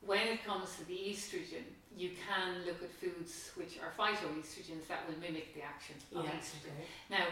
when 0.05 0.27
it 0.27 0.45
comes 0.45 0.75
to 0.77 0.85
the 0.85 0.93
estrogen, 0.93 1.65
you 1.97 2.11
can 2.27 2.63
look 2.65 2.81
at 2.83 2.91
foods 3.01 3.51
which 3.55 3.79
are 3.81 3.91
phytoestrogens 3.97 4.87
that 4.87 5.07
will 5.07 5.17
mimic 5.19 5.55
the 5.55 5.63
action 5.63 5.95
of 6.15 6.25
Yeah. 6.25 6.31
estrogen. 6.31 6.73
Okay. 6.77 6.87
Now, 7.09 7.25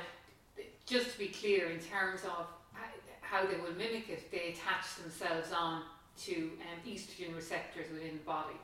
just 0.85 1.11
to 1.13 1.17
be 1.19 1.27
clear, 1.27 1.69
in 1.69 1.79
terms 1.79 2.21
of 2.23 2.47
how 3.21 3.45
they 3.45 3.57
will 3.57 3.73
mimic 3.73 4.09
it, 4.09 4.31
they 4.31 4.53
attach 4.57 4.95
themselves 5.01 5.51
on 5.51 5.83
to 6.25 6.51
um, 6.61 6.91
estrogen 6.91 7.35
receptors 7.35 7.85
within 7.91 8.13
the 8.17 8.23
body. 8.25 8.55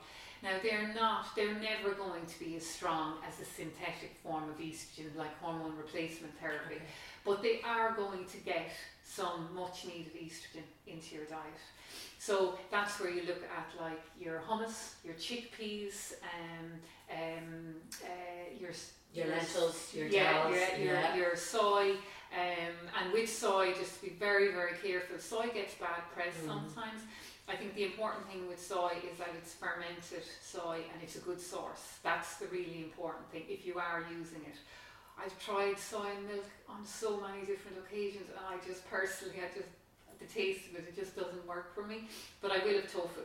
Now, 0.42 0.52
they're 0.62 0.92
not, 0.94 1.34
they're 1.34 1.54
never 1.54 1.94
going 1.94 2.26
to 2.26 2.38
be 2.38 2.56
as 2.56 2.66
strong 2.66 3.14
as 3.26 3.40
a 3.40 3.44
synthetic 3.44 4.16
form 4.22 4.48
of 4.50 4.58
estrogen, 4.58 5.14
like 5.16 5.36
hormone 5.40 5.76
replacement 5.76 6.38
therapy, 6.38 6.76
Okay. 6.76 6.82
but 7.24 7.42
they 7.42 7.60
are 7.64 7.92
going 7.94 8.26
to 8.26 8.36
get 8.38 8.68
some 9.04 9.48
much 9.54 9.86
needed 9.86 10.12
estrogen 10.14 10.62
into 10.86 11.14
your 11.16 11.24
diet. 11.24 11.40
So 12.18 12.58
that's 12.70 12.98
where 13.00 13.10
you 13.10 13.22
look 13.22 13.42
at 13.44 13.80
like 13.82 14.02
your 14.20 14.42
hummus, 14.48 14.94
your 15.04 15.14
chickpeas, 15.14 16.12
um, 16.22 16.72
um, 17.10 17.74
uh, 18.04 18.60
your 18.60 18.70
Your 19.14 19.28
lentils, 19.28 19.94
your 19.94 20.08
yeah, 20.08 20.44
dals, 20.44 20.50
your, 20.50 20.84
your, 20.86 20.94
yeah. 20.94 21.16
your 21.16 21.36
soy, 21.36 21.92
um, 21.92 22.76
and 23.00 23.12
with 23.12 23.30
soy, 23.32 23.72
just 23.72 24.02
be 24.02 24.10
very, 24.10 24.52
very 24.52 24.72
careful. 24.82 25.18
Soy 25.18 25.48
gets 25.54 25.74
bad 25.74 26.02
press 26.14 26.34
Mhm. 26.42 26.46
sometimes. 26.48 27.00
I 27.48 27.54
think 27.54 27.74
the 27.74 27.84
important 27.84 28.26
thing 28.28 28.48
with 28.48 28.60
soy 28.60 28.92
is 29.10 29.18
that 29.18 29.28
it's 29.38 29.54
fermented 29.54 30.24
soy 30.42 30.80
and 30.92 31.00
it's 31.02 31.14
a 31.16 31.20
good 31.20 31.40
source. 31.40 31.98
That's 32.02 32.36
the 32.36 32.46
really 32.46 32.82
important 32.82 33.30
thing 33.30 33.44
if 33.48 33.64
you 33.64 33.78
are 33.78 34.04
using 34.10 34.40
it. 34.46 34.56
I've 35.18 35.38
tried 35.38 35.78
soy 35.78 36.10
milk 36.28 36.44
on 36.68 36.84
so 36.84 37.20
many 37.20 37.46
different 37.46 37.78
occasions, 37.78 38.28
and 38.28 38.38
I 38.46 38.58
just 38.66 38.88
personally, 38.90 39.36
I 39.38 39.48
just 39.56 39.68
the 40.18 40.26
taste 40.26 40.68
of 40.70 40.76
it, 40.76 40.86
it 40.88 40.96
just 40.96 41.14
doesn't 41.16 41.46
work 41.46 41.74
for 41.74 41.84
me. 41.86 42.08
But 42.42 42.50
I 42.50 42.58
will 42.64 42.74
have 42.80 42.90
tofu. 42.92 43.20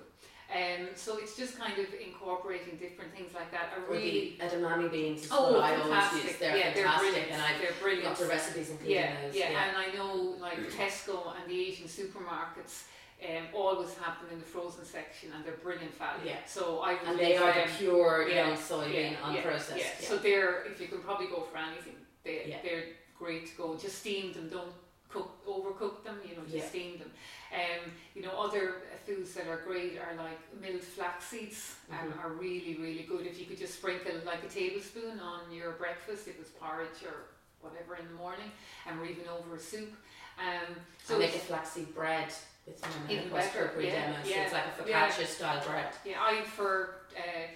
Um, 0.54 0.90
so 0.96 1.18
it's 1.18 1.36
just 1.38 1.58
kind 1.58 1.78
of 1.80 1.88
incorporating 1.94 2.76
different 2.78 3.14
things 3.16 3.34
like 3.34 3.50
that. 3.52 3.72
I 3.76 3.82
Or 3.82 3.92
really 3.94 4.36
the 4.38 4.46
edamame 4.46 4.92
beans 4.92 5.24
is 5.24 5.30
Oh, 5.32 5.54
what 5.54 5.64
I 5.64 5.76
always 5.76 5.88
fantastic! 5.90 6.24
use. 6.26 6.38
They're 6.40 6.58
yeah, 6.58 6.74
fantastic, 6.74 7.14
they're 7.14 7.34
and 7.34 7.42
I've 7.42 7.62
they're 7.62 7.72
brilliant. 7.82 8.06
lots 8.06 8.22
of 8.22 8.28
recipes 8.30 8.70
including 8.70 8.96
yeah, 8.98 9.16
those. 9.26 9.36
yeah, 9.36 9.64
and 9.70 9.78
I 9.78 9.88
know 9.96 10.36
like 10.42 10.60
Tesco 10.70 11.34
and 11.42 11.50
the 11.50 11.58
Asian 11.60 11.88
supermarkets 11.88 12.84
um, 13.24 13.46
always 13.54 13.94
have 13.96 14.20
them 14.22 14.30
in 14.34 14.40
the 14.40 14.46
frozen 14.46 14.84
section, 14.86 15.32
and 15.36 15.46
they're 15.46 15.54
brilliant 15.64 15.96
value. 15.98 16.26
Yeah. 16.26 16.38
So 16.48 16.80
I 16.80 16.94
would 16.94 17.02
And 17.08 17.20
they 17.20 17.38
are 17.38 17.54
them. 17.54 17.68
the 17.68 17.74
pure 17.78 18.28
yeah, 18.28 18.48
young 18.48 18.58
soybean 18.58 19.12
yeah, 19.12 19.18
unprocessed. 19.24 19.78
Yeah, 19.78 19.84
Yeah. 20.00 20.08
So 20.10 20.18
they're 20.18 20.64
if 20.66 20.82
you 20.82 20.88
can 20.88 21.00
probably 21.00 21.28
go 21.28 21.42
for 21.42 21.58
anything, 21.58 21.96
they 22.24 22.60
they're 22.64 22.84
great 23.18 23.48
to 23.48 23.56
go. 23.58 23.76
Just 23.78 24.00
steam 24.00 24.34
them, 24.34 24.50
don't 24.50 24.74
cook 25.10 25.30
overcook 25.48 26.04
them. 26.04 26.18
You 26.28 26.36
know, 26.38 26.44
just 26.52 26.70
steam 26.70 26.98
them. 27.00 27.12
Um, 27.54 27.92
you 28.16 28.22
know, 28.22 28.32
other 28.32 28.76
foods 29.06 29.34
that 29.36 29.48
are 29.48 29.58
great 29.68 29.98
are 30.00 30.16
like 30.16 30.40
milled 30.62 30.82
flax 30.82 31.26
seeds. 31.26 31.76
Um, 31.92 32.12
Mhm. 32.14 32.24
are 32.24 32.30
really 32.30 32.76
really 32.80 33.04
good. 33.04 33.28
If 33.28 33.40
you 33.40 33.46
could 33.46 33.60
just 33.60 33.76
sprinkle 33.76 34.14
like 34.26 34.44
a 34.44 34.48
tablespoon 34.48 35.20
on 35.20 35.52
your 35.52 35.72
breakfast, 35.74 36.28
if 36.28 36.36
it 36.36 36.40
was 36.40 36.50
porridge 36.50 37.04
or 37.06 37.28
whatever 37.62 37.96
in 37.98 38.08
the 38.08 38.14
morning, 38.16 38.52
and 38.88 39.00
or 39.00 39.06
even 39.06 39.28
over 39.28 39.56
a 39.56 39.60
soup. 39.60 39.94
Um, 40.40 40.76
so 41.04 41.20
make 41.20 41.28
a 41.30 41.36
it's- 41.36 41.46
flaxseed 41.46 41.94
bread 41.94 42.34
with 42.66 42.82
my 42.82 43.14
Even 43.14 43.30
better, 43.30 43.72
yeah, 43.80 44.14
yeah, 44.26 44.44
it's 44.44 44.54
like 44.54 44.64
a 44.86 44.90
yeah. 44.90 45.10
focaccia 45.10 45.26
style 45.26 45.64
bread. 45.66 45.88
Yeah, 46.06 46.18
I 46.22 46.44
for 46.44 46.96
uh, 47.18 47.48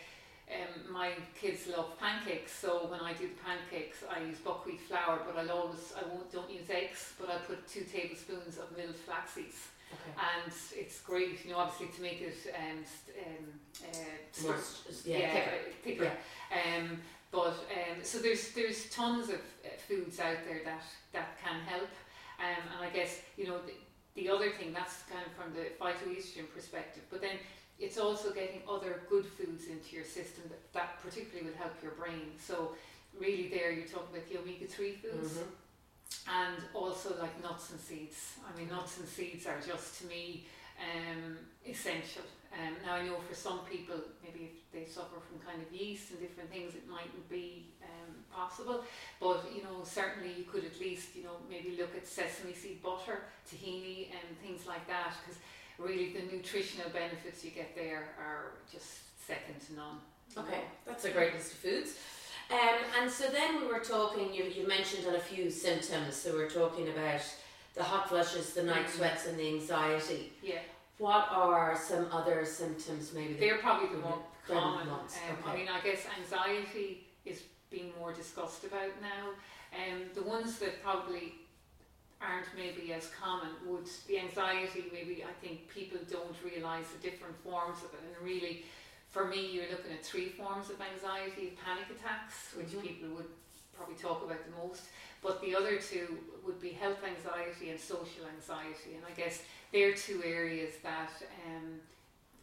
um, 0.51 0.93
my 0.93 1.12
kids 1.39 1.67
love 1.67 1.97
pancakes, 2.00 2.51
so 2.53 2.88
when 2.88 3.00
I 3.00 3.13
do 3.13 3.27
the 3.27 3.33
pancakes, 3.43 3.97
I 4.09 4.21
use 4.21 4.38
buckwheat 4.39 4.81
flour, 4.81 5.19
but 5.25 5.38
I'll 5.39 5.51
always 5.57 5.93
I 6.00 6.07
won't 6.07 6.31
don't 6.31 6.50
use 6.51 6.69
eggs, 6.69 7.13
but 7.19 7.29
I 7.29 7.38
put 7.39 7.67
two 7.67 7.81
tablespoons 7.81 8.57
of 8.57 8.75
milled 8.77 8.95
flax 8.95 9.33
seeds, 9.33 9.67
Okay. 9.93 10.19
and 10.43 10.51
it's 10.75 11.00
great. 11.01 11.45
You 11.45 11.51
know, 11.51 11.57
obviously 11.59 11.88
to 11.95 12.01
make 12.01 12.21
it 12.21 12.38
um, 12.55 12.83
st- 12.85 13.27
um, 13.27 13.45
uh, 13.93 14.43
More, 14.47 14.55
s- 14.55 15.03
yeah, 15.05 15.31
thicker. 15.31 15.51
thicker. 15.83 16.12
Um, 16.51 17.00
but 17.31 17.47
um, 17.50 18.03
so 18.03 18.19
there's 18.19 18.50
there's 18.51 18.89
tons 18.89 19.29
of 19.29 19.35
uh, 19.65 19.69
foods 19.88 20.19
out 20.19 20.38
there 20.47 20.62
that 20.65 20.83
that 21.13 21.38
can 21.43 21.59
help, 21.62 21.89
um, 22.39 22.63
and 22.77 22.85
I 22.85 22.89
guess 22.95 23.19
you 23.38 23.47
know 23.47 23.59
the, 24.15 24.24
the 24.24 24.29
other 24.29 24.50
thing 24.51 24.74
that's 24.74 25.03
kind 25.12 25.25
of 25.25 25.31
from 25.34 25.53
the 25.53 25.69
phytoestrogen 25.79 26.50
perspective, 26.53 27.03
but 27.10 27.22
then 27.22 27.38
it's 27.79 27.98
also 27.98 28.31
getting 28.31 28.62
other 28.69 29.01
good 29.10 29.25
foods 29.25 29.65
into 29.67 29.95
your 29.95 30.05
system 30.05 30.43
that, 30.50 30.74
that 30.74 31.01
particularly 31.03 31.50
will 31.50 31.57
help 31.57 31.74
your 31.84 31.91
brain. 31.93 32.31
So 32.39 32.72
really, 33.19 33.50
there 33.50 33.72
you're 33.72 33.88
talking 33.88 34.15
about 34.15 34.29
the 34.29 34.39
omega 34.39 34.65
three 34.65 34.93
foods 34.93 35.34
Mhm. 35.38 35.48
and 36.27 36.63
also 36.74 37.15
like 37.19 37.41
nuts 37.43 37.72
and 37.72 37.79
seeds. 37.79 38.34
I 38.48 38.57
mean, 38.57 38.69
nuts 38.69 38.98
and 39.00 39.07
seeds 39.07 39.45
are 39.45 39.60
just 39.60 40.00
to 40.01 40.07
me 40.07 40.45
um, 40.79 41.38
essential. 41.65 42.24
Um, 42.57 42.74
now 42.85 42.95
I 42.95 43.03
know 43.03 43.17
for 43.27 43.35
some 43.35 43.59
people, 43.69 43.95
maybe 44.24 44.51
if 44.55 44.71
they 44.71 44.89
suffer 44.89 45.17
from 45.19 45.39
kind 45.45 45.62
of 45.62 45.67
yeast 45.74 46.12
and 46.12 46.19
different 46.21 46.50
things, 46.50 46.74
it 46.75 46.88
mightn't 46.89 47.27
be 47.29 47.67
um, 47.83 48.15
possible. 48.33 48.83
But 49.19 49.43
you 49.53 49.62
know, 49.63 49.83
certainly 49.83 50.31
you 50.38 50.45
could 50.45 50.63
at 50.63 50.79
least 50.79 51.15
you 51.15 51.24
know 51.24 51.38
maybe 51.50 51.75
look 51.77 51.95
at 51.95 52.07
sesame 52.07 52.53
seed 52.53 52.81
butter, 52.81 53.24
tahini, 53.50 54.07
and 54.12 54.38
things 54.41 54.65
like 54.67 54.88
that, 54.88 55.13
because 55.21 55.41
really 55.77 56.13
the 56.13 56.24
nutritional 56.33 56.89
benefits 56.91 57.43
you 57.43 57.51
get 57.51 57.75
there 57.75 58.15
are 58.17 58.53
just 58.71 59.03
second 59.27 59.59
to 59.67 59.74
none. 59.75 59.97
Okay, 60.38 60.62
that's 60.85 61.05
a 61.05 61.12
great 61.12 61.33
list 61.33 61.51
of 61.53 61.57
foods. 61.59 61.97
Um, 62.51 62.77
and 63.01 63.12
so 63.12 63.25
then 63.31 63.59
we 63.62 63.67
were 63.67 63.79
talking. 63.79 64.33
You 64.33 64.45
you 64.45 64.65
mentioned 64.67 65.05
on 65.07 65.15
a 65.15 65.19
few 65.19 65.51
symptoms. 65.51 66.15
So 66.15 66.31
we're 66.33 66.50
talking 66.50 66.88
about 66.88 67.21
the 67.74 67.83
hot 67.83 68.07
flushes, 68.07 68.53
the 68.53 68.63
night 68.63 68.85
Mhm. 68.85 68.95
sweats, 68.97 69.25
and 69.25 69.38
the 69.38 69.47
anxiety. 69.50 70.31
Yeah, 70.41 70.59
What 70.97 71.27
are 71.29 71.77
some 71.77 72.07
other 72.11 72.45
symptoms? 72.45 73.11
Maybe 73.13 73.33
they're 73.33 73.57
probably 73.57 73.89
the 73.89 74.01
more 74.01 74.19
common. 74.47 74.87
Um, 74.89 74.99
I 75.45 75.55
mean, 75.55 75.67
I 75.67 75.81
guess 75.81 76.05
anxiety 76.17 77.07
is 77.25 77.43
being 77.69 77.91
more 77.99 78.13
discussed 78.13 78.63
about 78.63 78.91
now. 79.01 79.29
Um, 79.73 80.03
the 80.13 80.23
ones 80.23 80.57
that 80.59 80.81
probably 80.81 81.35
aren't 82.21 82.47
maybe 82.55 82.93
as 82.93 83.09
common 83.19 83.49
would 83.65 83.89
be 84.07 84.19
anxiety. 84.19 84.85
Maybe 84.93 85.23
I 85.23 85.33
think 85.45 85.67
people 85.67 85.99
don't 86.09 86.35
realise 86.45 86.85
the 86.87 87.09
different 87.09 87.35
forms 87.43 87.79
of 87.79 87.93
it, 87.93 87.99
and 88.07 88.25
really, 88.25 88.63
for 89.09 89.25
me, 89.25 89.51
you're 89.51 89.69
looking 89.69 89.91
at 89.91 90.05
three 90.05 90.29
forms 90.29 90.69
of 90.69 90.77
anxiety: 90.79 91.57
panic 91.63 91.87
attacks, 91.91 92.53
which 92.55 92.67
Mhm. 92.67 92.81
people 92.81 93.09
would 93.09 93.29
probably 93.75 93.95
talk 93.95 94.23
about 94.23 94.39
the 94.45 94.51
most. 94.65 94.83
But 95.25 95.41
the 95.41 95.55
other 95.55 95.77
two 95.77 96.20
would 96.46 96.62
be 96.62 96.70
health 96.70 97.00
anxiety 97.03 97.72
and 97.72 97.79
social 97.79 98.25
anxiety, 98.38 98.94
and 98.94 99.03
I 99.10 99.20
guess 99.20 99.41
they're 99.74 99.96
two 99.96 100.22
areas 100.24 100.74
that 100.84 101.10
um, 101.48 101.79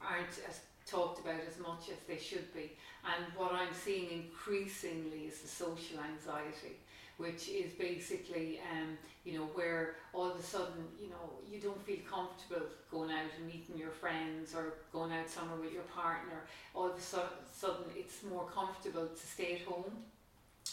aren't 0.00 0.40
as 0.48 0.58
talked 0.84 1.20
about 1.20 1.38
as 1.48 1.60
much 1.60 1.90
as 1.92 1.98
they 2.08 2.18
should 2.18 2.52
be. 2.52 2.72
And 3.06 3.24
what 3.36 3.52
I'm 3.52 3.72
seeing 3.72 4.08
increasingly 4.10 5.26
is 5.28 5.42
the 5.42 5.46
social 5.46 6.00
anxiety, 6.00 6.74
which 7.18 7.48
is 7.48 7.70
basically, 7.74 8.58
um, 8.72 8.98
you 9.24 9.38
know, 9.38 9.46
where 9.54 9.94
all 10.12 10.32
of 10.32 10.40
a 10.40 10.42
sudden, 10.42 10.82
you 11.00 11.08
know, 11.08 11.38
you 11.48 11.60
don't 11.60 11.80
feel 11.86 12.02
comfortable 12.10 12.66
going 12.90 13.12
out 13.12 13.30
and 13.38 13.46
meeting 13.46 13.78
your 13.78 13.90
friends 13.90 14.56
or 14.56 14.74
going 14.92 15.12
out 15.12 15.30
somewhere 15.30 15.60
with 15.60 15.72
your 15.72 15.84
partner. 15.84 16.46
All 16.74 16.86
of 16.90 16.96
a 16.96 17.00
su- 17.00 17.38
sudden, 17.52 17.84
it's 17.94 18.24
more 18.24 18.46
comfortable 18.52 19.06
to 19.06 19.26
stay 19.34 19.54
at 19.54 19.72
home 19.72 20.02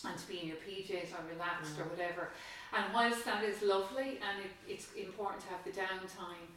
and 0.06 0.18
to 0.18 0.27
be 0.27 0.39
in 0.41 0.48
your 0.48 0.58
PJs 0.58 1.12
or 1.13 1.24
relaxed 1.32 1.77
or 1.79 1.84
Mhm. 1.86 1.91
whatever. 1.91 2.32
And 2.74 2.94
whilst 2.94 3.25
that 3.25 3.44
is 3.44 3.62
lovely 3.62 4.20
and 4.22 4.46
it, 4.46 4.51
it's 4.68 4.94
important 4.94 5.41
to 5.44 5.50
have 5.50 5.63
the 5.63 5.72
downtime, 5.72 6.48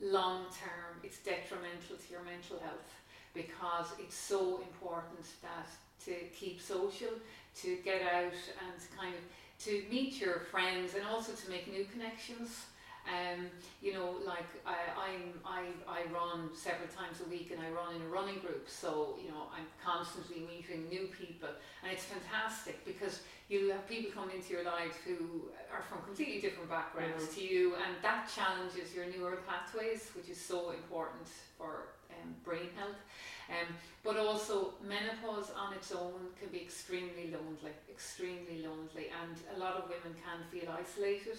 long 0.00 0.46
term 0.52 1.00
it's 1.02 1.18
detrimental 1.18 1.96
to 1.96 2.10
your 2.10 2.22
mental 2.22 2.58
health 2.60 2.90
because 3.34 3.88
it's 3.98 4.14
so 4.16 4.58
important 4.60 5.26
that 5.42 5.66
to 6.04 6.14
keep 6.28 6.60
social, 6.60 7.12
to 7.56 7.76
get 7.76 8.02
out 8.02 8.32
and 8.62 8.80
to 8.80 8.96
kind 8.96 9.14
of 9.14 9.20
to 9.64 9.84
meet 9.90 10.20
your 10.20 10.40
friends 10.52 10.94
and 10.94 11.04
also 11.06 11.32
to 11.32 11.50
make 11.50 11.66
new 11.66 11.84
connections. 11.86 12.66
Um, 13.08 13.46
you 13.80 13.94
know, 13.94 14.16
like 14.26 14.44
I, 14.66 14.76
I'm, 15.00 15.40
I, 15.44 15.72
I 15.88 16.04
run 16.12 16.50
several 16.54 16.88
times 16.88 17.24
a 17.24 17.28
week 17.30 17.50
and 17.50 17.60
I 17.60 17.70
run 17.70 17.96
in 17.96 18.02
a 18.02 18.08
running 18.08 18.38
group, 18.40 18.68
so 18.68 19.16
you 19.22 19.30
know 19.30 19.48
I'm 19.48 19.64
constantly 19.82 20.40
meeting 20.40 20.88
new 20.90 21.08
people, 21.08 21.48
and 21.82 21.90
it's 21.90 22.04
fantastic 22.04 22.84
because 22.84 23.20
you 23.48 23.70
have 23.70 23.88
people 23.88 24.10
coming 24.12 24.36
into 24.36 24.52
your 24.52 24.64
life 24.64 25.00
who 25.06 25.48
are 25.72 25.80
from 25.88 26.02
completely 26.02 26.40
different 26.42 26.68
backgrounds 26.68 27.24
Mhm. 27.24 27.34
to 27.36 27.40
you, 27.42 27.74
and 27.76 27.96
that 28.02 28.28
challenges 28.28 28.94
your 28.94 29.06
neural 29.06 29.40
pathways, 29.48 30.10
which 30.14 30.28
is 30.28 30.38
so 30.38 30.70
important 30.70 31.28
for 31.56 31.88
um, 32.10 32.34
brain 32.44 32.68
health. 32.76 33.00
Um, 33.48 33.68
but 34.04 34.18
also, 34.18 34.74
menopause 34.82 35.50
on 35.56 35.72
its 35.72 35.92
own 35.92 36.34
can 36.38 36.48
be 36.50 36.60
extremely 36.60 37.32
lonely, 37.32 37.72
extremely 37.88 38.60
lonely, 38.66 39.08
and 39.22 39.34
a 39.56 39.58
lot 39.58 39.76
of 39.76 39.88
women 39.88 40.12
can 40.22 40.44
feel 40.52 40.70
isolated. 40.70 41.38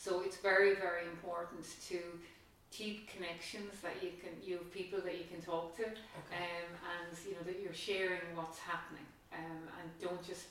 So 0.00 0.22
it's 0.24 0.38
very, 0.38 0.74
very 0.76 1.04
important 1.04 1.66
to 1.88 1.98
keep 2.70 3.06
connections 3.12 3.68
that 3.82 4.02
you 4.02 4.12
can, 4.16 4.32
you 4.42 4.56
have 4.56 4.72
people 4.72 4.98
that 5.04 5.18
you 5.18 5.24
can 5.30 5.42
talk 5.42 5.76
to, 5.76 5.82
Okay. 5.84 6.40
um, 6.40 6.72
and 6.88 7.12
you 7.28 7.34
know 7.34 7.44
that 7.44 7.60
you're 7.60 7.74
sharing 7.74 8.24
what's 8.34 8.58
happening, 8.58 9.04
um, 9.34 9.60
and 9.76 9.86
don't 10.00 10.24
just 10.26 10.46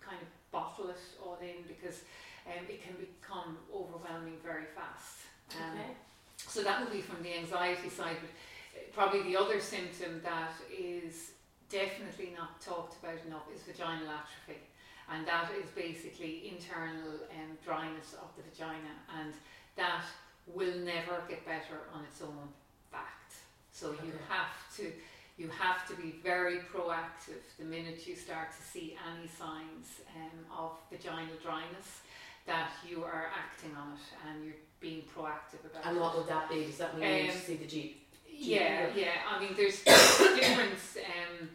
kind 0.00 0.18
of 0.22 0.28
bottle 0.52 0.90
it 0.90 1.02
all 1.20 1.36
in 1.42 1.66
because 1.66 2.02
um, 2.46 2.62
it 2.68 2.78
can 2.84 2.94
become 2.94 3.58
overwhelming 3.74 4.38
very 4.44 4.66
fast. 4.76 5.26
Um, 5.58 5.80
okay. 5.80 5.90
so 6.36 6.62
that 6.62 6.78
would 6.80 6.92
be 6.92 7.02
from 7.02 7.24
the 7.24 7.36
anxiety 7.36 7.88
side, 7.88 8.18
but 8.22 8.30
uh, 8.30 8.84
probably 8.94 9.22
the 9.24 9.36
other 9.36 9.58
symptom 9.58 10.20
that 10.22 10.54
is 10.70 11.32
definitely 11.68 12.34
not 12.38 12.60
talked 12.60 13.02
about 13.02 13.18
enough 13.26 13.50
is 13.52 13.62
vaginal 13.62 14.06
atrophy. 14.06 14.60
And 15.12 15.26
that 15.26 15.50
is 15.62 15.68
basically 15.70 16.48
internal 16.54 17.12
um, 17.36 17.58
dryness 17.64 18.14
of 18.14 18.28
the 18.36 18.42
vagina, 18.48 18.94
and 19.20 19.32
that 19.76 20.02
will 20.46 20.78
never 20.78 21.22
get 21.28 21.44
better 21.44 21.80
on 21.94 22.04
its 22.04 22.22
own. 22.22 22.48
Fact. 22.90 23.34
So 23.72 23.92
you 24.04 24.12
have 24.28 24.52
to, 24.76 24.92
you 25.38 25.48
have 25.48 25.86
to 25.88 25.94
be 26.00 26.16
very 26.22 26.58
proactive 26.72 27.40
the 27.58 27.64
minute 27.64 28.06
you 28.06 28.14
start 28.16 28.48
to 28.56 28.62
see 28.62 28.96
any 29.16 29.28
signs 29.28 30.00
um, 30.16 30.38
of 30.64 30.72
vaginal 30.90 31.36
dryness, 31.42 32.00
that 32.46 32.70
you 32.88 33.02
are 33.04 33.30
acting 33.38 33.74
on 33.76 33.92
it 33.94 34.28
and 34.28 34.44
you're 34.44 34.54
being 34.80 35.02
proactive 35.16 35.64
about 35.64 35.86
And 35.86 35.96
it. 35.96 36.00
what 36.00 36.16
would 36.18 36.26
that 36.28 36.50
be? 36.50 36.64
Does 36.66 36.76
that 36.78 36.98
mean 36.98 37.08
you 37.08 37.22
need 37.22 37.28
to 37.30 37.34
Um, 37.36 37.40
see 37.40 37.56
the 37.56 37.66
G? 37.66 37.96
Yeah, 38.30 38.88
yeah. 38.94 39.08
I 39.30 39.40
mean, 39.40 39.54
there's 39.56 39.82
different 39.84 40.72
um, 40.96 41.48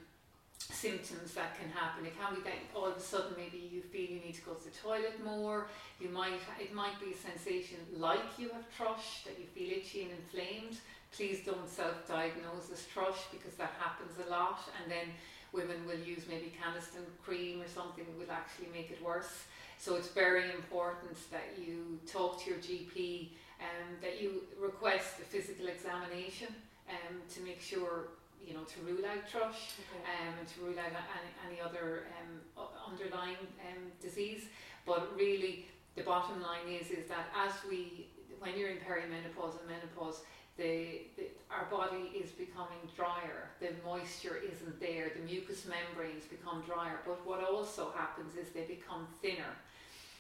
symptoms 0.74 1.34
that 1.34 1.58
can 1.60 1.70
happen. 1.70 2.06
It 2.06 2.14
can 2.20 2.36
be 2.36 2.42
that 2.42 2.60
all 2.76 2.86
of 2.86 2.98
a 2.98 3.00
sudden 3.00 3.34
maybe 3.38 3.58
you 3.72 3.82
feel 3.82 4.10
you 4.10 4.20
need 4.20 4.36
to 4.36 4.42
go 4.42 4.54
to 4.54 4.64
the 4.64 4.76
toilet 4.76 5.24
more. 5.24 5.68
You 6.00 6.10
might 6.10 6.40
it 6.60 6.74
might 6.74 7.00
be 7.00 7.14
a 7.14 7.18
sensation 7.18 7.78
like 7.96 8.38
you 8.38 8.50
have 8.50 8.66
thrush 8.76 9.24
that 9.24 9.40
you 9.40 9.46
feel 9.46 9.78
itchy 9.78 10.04
and 10.04 10.12
inflamed. 10.12 10.78
Please 11.12 11.40
don't 11.46 11.70
self-diagnose 11.70 12.70
as 12.72 12.82
thrush 12.82 13.18
because 13.32 13.54
that 13.56 13.72
happens 13.80 14.12
a 14.26 14.30
lot, 14.30 14.60
and 14.82 14.92
then 14.92 15.08
women 15.54 15.78
will 15.88 16.00
use 16.00 16.24
maybe 16.30 16.52
Canesten 16.60 17.06
cream 17.24 17.62
or 17.62 17.68
something 17.68 18.04
that 18.04 18.18
will 18.18 18.32
actually 18.32 18.68
make 18.74 18.92
it 18.92 19.02
worse. 19.02 19.46
So 19.80 19.96
it's 19.96 20.10
very 20.10 20.52
important 20.52 21.16
that 21.32 21.56
you 21.58 22.00
talk 22.06 22.44
to 22.44 22.50
your 22.50 22.60
GP 22.60 23.30
and 23.60 24.02
that 24.02 24.22
you 24.22 24.44
request 24.60 25.20
a 25.22 25.24
physical 25.24 25.68
examination 25.68 26.48
um, 26.90 27.22
to 27.34 27.42
make 27.42 27.62
sure 27.62 28.10
you 28.46 28.54
know 28.54 28.64
to 28.64 28.80
rule 28.82 29.06
out 29.06 29.28
thrush 29.30 29.76
Okay. 29.82 30.28
um, 30.28 30.34
and 30.40 30.48
to 30.48 30.62
rule 30.62 30.78
out 30.80 30.92
any, 30.92 31.32
any 31.48 31.62
other 31.62 32.08
um, 32.20 32.66
underlying 32.90 33.38
um, 33.68 33.92
disease. 34.02 34.46
But 34.86 35.16
really, 35.16 35.66
the 35.96 36.04
bottom 36.04 36.42
line 36.42 36.68
is 36.70 36.92
is 36.92 37.08
that 37.10 37.28
as 37.36 37.54
we, 37.70 38.08
when 38.40 38.58
you're 38.58 38.70
in 38.70 38.78
perimenopause 38.78 39.60
and 39.60 39.68
menopause, 39.70 40.22
the, 40.58 41.02
the 41.18 41.26
our 41.52 41.66
body 41.70 42.12
is 42.16 42.32
becoming 42.32 42.82
drier. 42.96 43.50
The 43.60 43.70
moisture 43.86 44.38
isn't 44.52 44.80
there. 44.80 45.12
The 45.16 45.22
mucous 45.22 45.66
membranes 45.66 46.26
become 46.26 46.64
drier. 46.66 47.00
But 47.06 47.26
what 47.28 47.44
also 47.44 47.92
happens 47.96 48.36
is 48.36 48.50
they 48.50 48.64
become 48.64 49.08
thinner. 49.22 49.54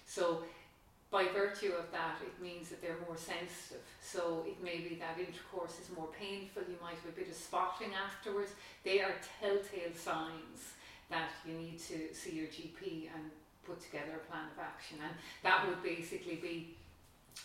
So 0.06 0.44
by 1.10 1.28
virtue 1.28 1.72
of 1.78 1.90
that, 1.92 2.18
it 2.22 2.42
means 2.42 2.70
that 2.70 2.82
they're 2.82 3.00
more 3.08 3.16
sensitive. 3.16 3.84
So 4.02 4.44
it 4.46 4.62
may 4.62 4.80
be 4.80 5.00
that 5.00 5.18
intercourse 5.18 5.80
is 5.80 5.96
more 5.96 6.10
painful. 6.20 6.64
You 6.68 6.76
might 6.82 6.96
have 6.96 7.14
a 7.14 7.16
bit 7.16 7.30
of 7.30 7.36
spotting 7.36 7.92
afterwards. 7.96 8.52
They 8.84 9.00
are 9.02 9.14
telltale 9.40 9.96
signs 9.96 10.76
that 11.10 11.30
you 11.46 11.54
need 11.54 11.80
to 11.80 12.14
see 12.14 12.32
your 12.32 12.48
GP 12.48 13.08
and 13.16 13.32
put 13.66 13.82
together 13.82 14.20
a 14.20 14.32
plan 14.32 14.46
of 14.52 14.60
action. 14.60 14.98
And 15.02 15.14
that 15.44 15.68
would 15.68 15.82
basically 15.82 16.36
be 16.36 16.76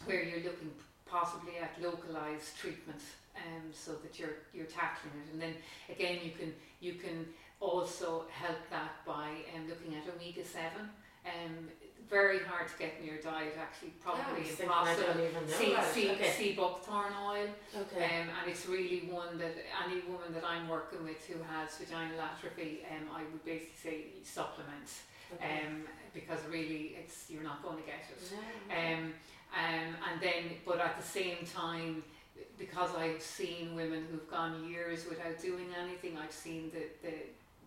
where 0.07 0.25
you're 0.25 0.43
looking 0.43 0.71
possibly 1.07 1.59
at 1.59 1.81
localized 1.81 2.57
treatment, 2.57 3.01
um, 3.37 3.71
so 3.73 3.93
that 4.03 4.19
you're 4.19 4.43
you're 4.55 4.67
tackling 4.67 5.13
it. 5.23 5.33
And 5.33 5.43
then 5.43 5.55
again, 5.89 6.19
you 6.25 6.33
can 6.33 6.55
you 6.81 6.95
can 6.95 7.27
also 7.61 8.25
help 8.31 8.59
that 8.71 8.93
by 9.07 9.29
um, 9.55 9.69
looking 9.69 9.95
at 9.95 10.03
omega 10.09 10.45
seven. 10.45 10.89
Um, 11.25 11.69
very 12.13 12.41
hard 12.41 12.69
to 12.69 12.77
get 12.79 12.93
in 13.01 13.07
your 13.07 13.17
diet, 13.17 13.57
actually, 13.59 13.89
probably 14.05 14.43
was 14.45 14.51
thinking 14.53 14.69
I 14.69 14.93
impossible. 14.93 15.15
don't 15.15 15.31
even 15.31 15.47
know 15.49 15.57
Sea, 15.57 15.77
sea, 15.95 16.11
Okay. 16.13 16.31
sea 16.31 16.53
buckthorn 16.53 17.13
oil, 17.25 17.49
Okay. 17.75 18.05
um, 18.05 18.29
and 18.37 18.45
it's 18.53 18.67
really 18.67 19.09
one 19.11 19.39
that 19.39 19.55
any 19.85 20.01
woman 20.03 20.31
that 20.35 20.45
I'm 20.45 20.69
working 20.69 21.03
with 21.05 21.25
who 21.27 21.43
has 21.55 21.75
vaginal 21.79 22.21
atrophy, 22.21 22.85
um, 22.93 23.09
I 23.17 23.23
would 23.33 23.43
basically 23.47 23.81
say 23.83 23.97
supplement, 24.25 24.89
okay. 25.35 25.63
um, 25.67 25.85
because 26.13 26.41
really 26.51 26.97
it's 27.01 27.31
you're 27.31 27.43
not 27.43 27.63
going 27.63 27.79
to 27.79 27.87
get 27.89 28.05
it. 28.13 28.21
No. 28.37 28.77
Um, 28.77 29.15
um, 29.57 29.97
and 30.13 30.21
then, 30.21 30.43
but 30.67 30.79
at 30.81 30.99
the 31.01 31.07
same 31.19 31.39
time, 31.47 32.05
because 32.59 32.91
I've 32.95 33.23
seen 33.23 33.75
women 33.75 34.07
who've 34.11 34.31
gone 34.31 34.69
years 34.69 35.07
without 35.09 35.41
doing 35.41 35.69
anything, 35.83 36.19
I've 36.19 36.33
seen 36.33 36.71
the, 36.75 36.85
the 37.07 37.15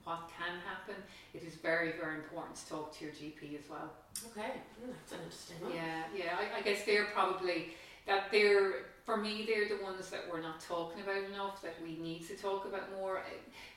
what 0.05 0.29
can 0.37 0.59
happen. 0.65 0.95
It 1.33 1.43
is 1.43 1.55
very, 1.55 1.93
very 1.99 2.15
important 2.15 2.55
to 2.57 2.69
talk 2.69 2.97
to 2.97 3.05
your 3.05 3.13
GP 3.13 3.59
as 3.59 3.69
well. 3.69 3.91
okay. 4.31 4.61
Mm, 4.79 4.93
that's 4.93 5.11
an 5.11 5.19
interesting 5.25 5.57
one. 5.61 5.73
Yeah, 5.73 6.03
yeah. 6.15 6.37
I, 6.39 6.59
I 6.59 6.61
guess 6.61 6.85
they're 6.85 7.05
probably 7.05 7.73
that 8.07 8.31
they're 8.31 8.85
for 9.03 9.17
me 9.17 9.45
they're 9.47 9.67
the 9.67 9.83
ones 9.83 10.09
that 10.09 10.21
we're 10.31 10.41
not 10.41 10.59
talking 10.61 11.01
about 11.01 11.23
enough 11.31 11.61
that 11.61 11.75
we 11.83 11.97
need 11.97 12.27
to 12.27 12.35
talk 12.35 12.65
about 12.65 12.91
more. 12.99 13.21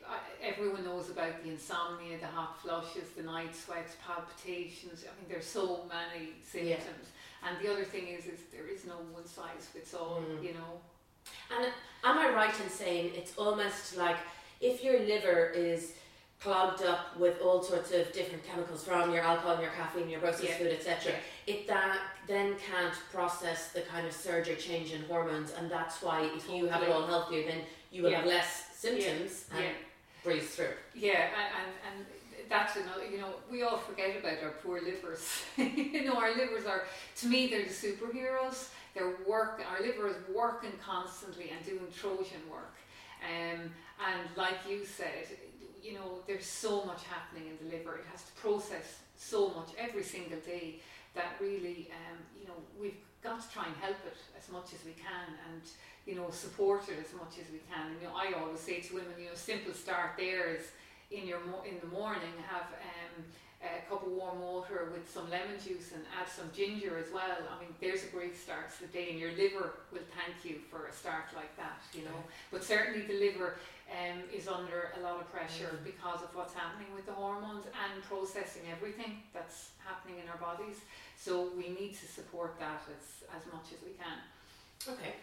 I, 0.06 0.16
everyone 0.42 0.84
knows 0.84 1.10
about 1.10 1.42
the 1.42 1.50
insomnia, 1.50 2.18
the 2.18 2.26
hot 2.26 2.60
flushes, 2.62 3.10
the 3.16 3.22
night 3.22 3.54
sweats, 3.54 3.96
palpitations. 4.06 5.04
I 5.04 5.12
mean, 5.20 5.28
there's 5.28 5.46
so 5.46 5.86
many 5.88 6.30
symptoms. 6.42 7.08
Yeah. 7.08 7.48
And 7.48 7.64
the 7.64 7.72
other 7.72 7.84
thing 7.84 8.08
is, 8.08 8.26
is 8.26 8.40
there 8.52 8.66
is 8.66 8.86
no 8.86 8.96
one 9.12 9.26
size 9.26 9.66
fits 9.72 9.94
all. 9.94 10.22
Mm. 10.28 10.42
You 10.42 10.54
know. 10.54 10.80
And 11.56 11.72
am 12.04 12.18
I 12.18 12.30
right 12.34 12.60
in 12.60 12.68
saying 12.68 13.12
it's 13.14 13.36
almost 13.36 13.96
like 13.96 14.16
if 14.60 14.82
your 14.82 15.00
liver 15.00 15.50
is 15.50 15.92
clogged 16.40 16.82
up 16.82 17.18
with 17.18 17.40
all 17.42 17.62
sorts 17.62 17.92
of 17.92 18.12
different 18.12 18.44
chemicals 18.46 18.84
from 18.84 19.12
your 19.12 19.22
alcohol, 19.22 19.60
your 19.60 19.70
caffeine, 19.70 20.08
your 20.08 20.20
processed 20.20 20.44
yeah. 20.44 20.58
food, 20.58 20.72
etc. 20.72 21.12
Yeah. 21.12 21.54
It 21.54 21.66
that 21.66 21.98
then 22.26 22.54
can't 22.56 22.94
process 23.12 23.72
the 23.72 23.80
kind 23.82 24.06
of 24.06 24.12
surge 24.12 24.48
or 24.48 24.54
change 24.54 24.92
in 24.92 25.02
hormones, 25.02 25.52
and 25.58 25.70
that's 25.70 26.00
why 26.02 26.30
if 26.36 26.48
you 26.48 26.66
have 26.66 26.82
it 26.82 26.90
all 26.90 27.06
healthier, 27.06 27.44
then 27.44 27.62
you 27.90 28.02
will 28.02 28.10
yeah. 28.10 28.18
have 28.18 28.26
less 28.26 28.66
symptoms 28.74 29.46
and 29.56 29.74
breeze 30.22 30.54
through. 30.54 30.66
Yeah, 30.94 31.28
and, 31.36 31.96
and 31.96 32.06
that's 32.48 32.76
another, 32.76 33.04
you 33.10 33.18
know, 33.18 33.34
we 33.50 33.62
all 33.62 33.76
forget 33.76 34.16
about 34.18 34.42
our 34.42 34.50
poor 34.62 34.80
livers. 34.80 35.42
you 35.56 36.04
know, 36.04 36.14
our 36.14 36.36
livers 36.36 36.66
are, 36.66 36.84
to 37.16 37.26
me, 37.26 37.48
they're 37.48 37.64
the 37.64 37.70
superheroes. 37.70 38.68
They're 38.94 39.16
work, 39.26 39.60
our 39.70 39.84
liver 39.84 40.08
is 40.08 40.16
working 40.34 40.72
constantly 40.84 41.50
and 41.50 41.64
doing 41.64 41.86
Trojan 41.94 42.40
work. 42.50 42.74
Um, 43.22 43.70
and 44.00 44.36
like 44.36 44.58
you 44.68 44.84
said, 44.84 45.26
you 45.82 45.94
know, 45.94 46.20
there's 46.26 46.46
so 46.46 46.84
much 46.84 47.02
happening 47.04 47.48
in 47.48 47.56
the 47.60 47.76
liver. 47.76 47.96
It 47.96 48.06
has 48.10 48.22
to 48.22 48.32
process 48.32 49.00
so 49.16 49.48
much 49.50 49.68
every 49.78 50.02
single 50.02 50.38
day 50.40 50.80
that 51.14 51.36
really, 51.40 51.90
um, 51.92 52.18
you 52.40 52.46
know, 52.46 52.54
we've 52.80 52.96
got 53.22 53.40
to 53.42 53.50
try 53.52 53.66
and 53.66 53.74
help 53.76 53.96
it 54.06 54.16
as 54.38 54.50
much 54.50 54.72
as 54.74 54.84
we 54.84 54.92
can 54.92 55.34
and, 55.50 55.62
you 56.06 56.14
know, 56.14 56.30
support 56.30 56.88
it 56.88 56.98
as 57.04 57.12
much 57.14 57.38
as 57.40 57.50
we 57.52 57.60
can. 57.70 57.90
And, 57.90 58.00
you 58.00 58.08
know, 58.08 58.14
I 58.14 58.32
always 58.40 58.60
say 58.60 58.80
to 58.80 58.94
women, 58.94 59.12
you 59.18 59.26
know, 59.26 59.34
simple 59.34 59.74
start 59.74 60.12
there 60.16 60.54
is 60.54 60.62
in 61.10 61.26
your 61.26 61.40
mo- 61.40 61.64
in 61.68 61.80
the 61.80 61.86
morning 61.86 62.32
have 62.48 62.68
um, 62.72 63.24
a 63.62 63.82
cup 63.88 64.06
of 64.06 64.12
warm 64.12 64.40
water 64.40 64.90
with 64.92 65.10
some 65.10 65.28
lemon 65.30 65.58
juice 65.58 65.90
and 65.92 66.04
add 66.14 66.28
some 66.28 66.50
ginger 66.54 66.96
as 66.98 67.10
well. 67.12 67.34
I 67.50 67.58
mean, 67.60 67.74
there's 67.80 68.04
a 68.04 68.12
great 68.14 68.36
start 68.36 68.70
to 68.76 68.86
the 68.86 68.92
day, 68.92 69.10
and 69.10 69.18
your 69.18 69.32
liver 69.32 69.72
will 69.90 70.06
thank 70.14 70.44
you 70.44 70.60
for 70.70 70.86
a 70.86 70.92
start 70.92 71.26
like 71.34 71.56
that, 71.56 71.82
you 71.92 72.04
know. 72.04 72.22
But 72.52 72.62
certainly 72.62 73.02
the 73.02 73.18
liver 73.18 73.56
um, 73.90 74.22
is 74.32 74.46
under 74.46 74.92
a 74.98 75.00
lot 75.00 75.20
of 75.20 75.32
pressure 75.32 75.80
mm. 75.80 75.84
because 75.84 76.22
of 76.22 76.30
what's 76.36 76.54
happening 76.54 76.92
with 76.94 77.06
the 77.06 77.12
hormones 77.12 77.64
and 77.66 78.02
processing 78.04 78.62
everything 78.70 79.22
that's 79.32 79.70
happening 79.82 80.20
in 80.22 80.28
our 80.28 80.38
bodies. 80.38 80.76
So 81.16 81.50
we 81.56 81.70
need 81.70 81.98
to 81.98 82.06
support 82.06 82.60
that 82.60 82.82
as, 82.86 83.24
as 83.34 83.42
much 83.52 83.72
as 83.74 83.82
we 83.82 83.96
can. 83.98 84.22
Okay. 84.86 85.16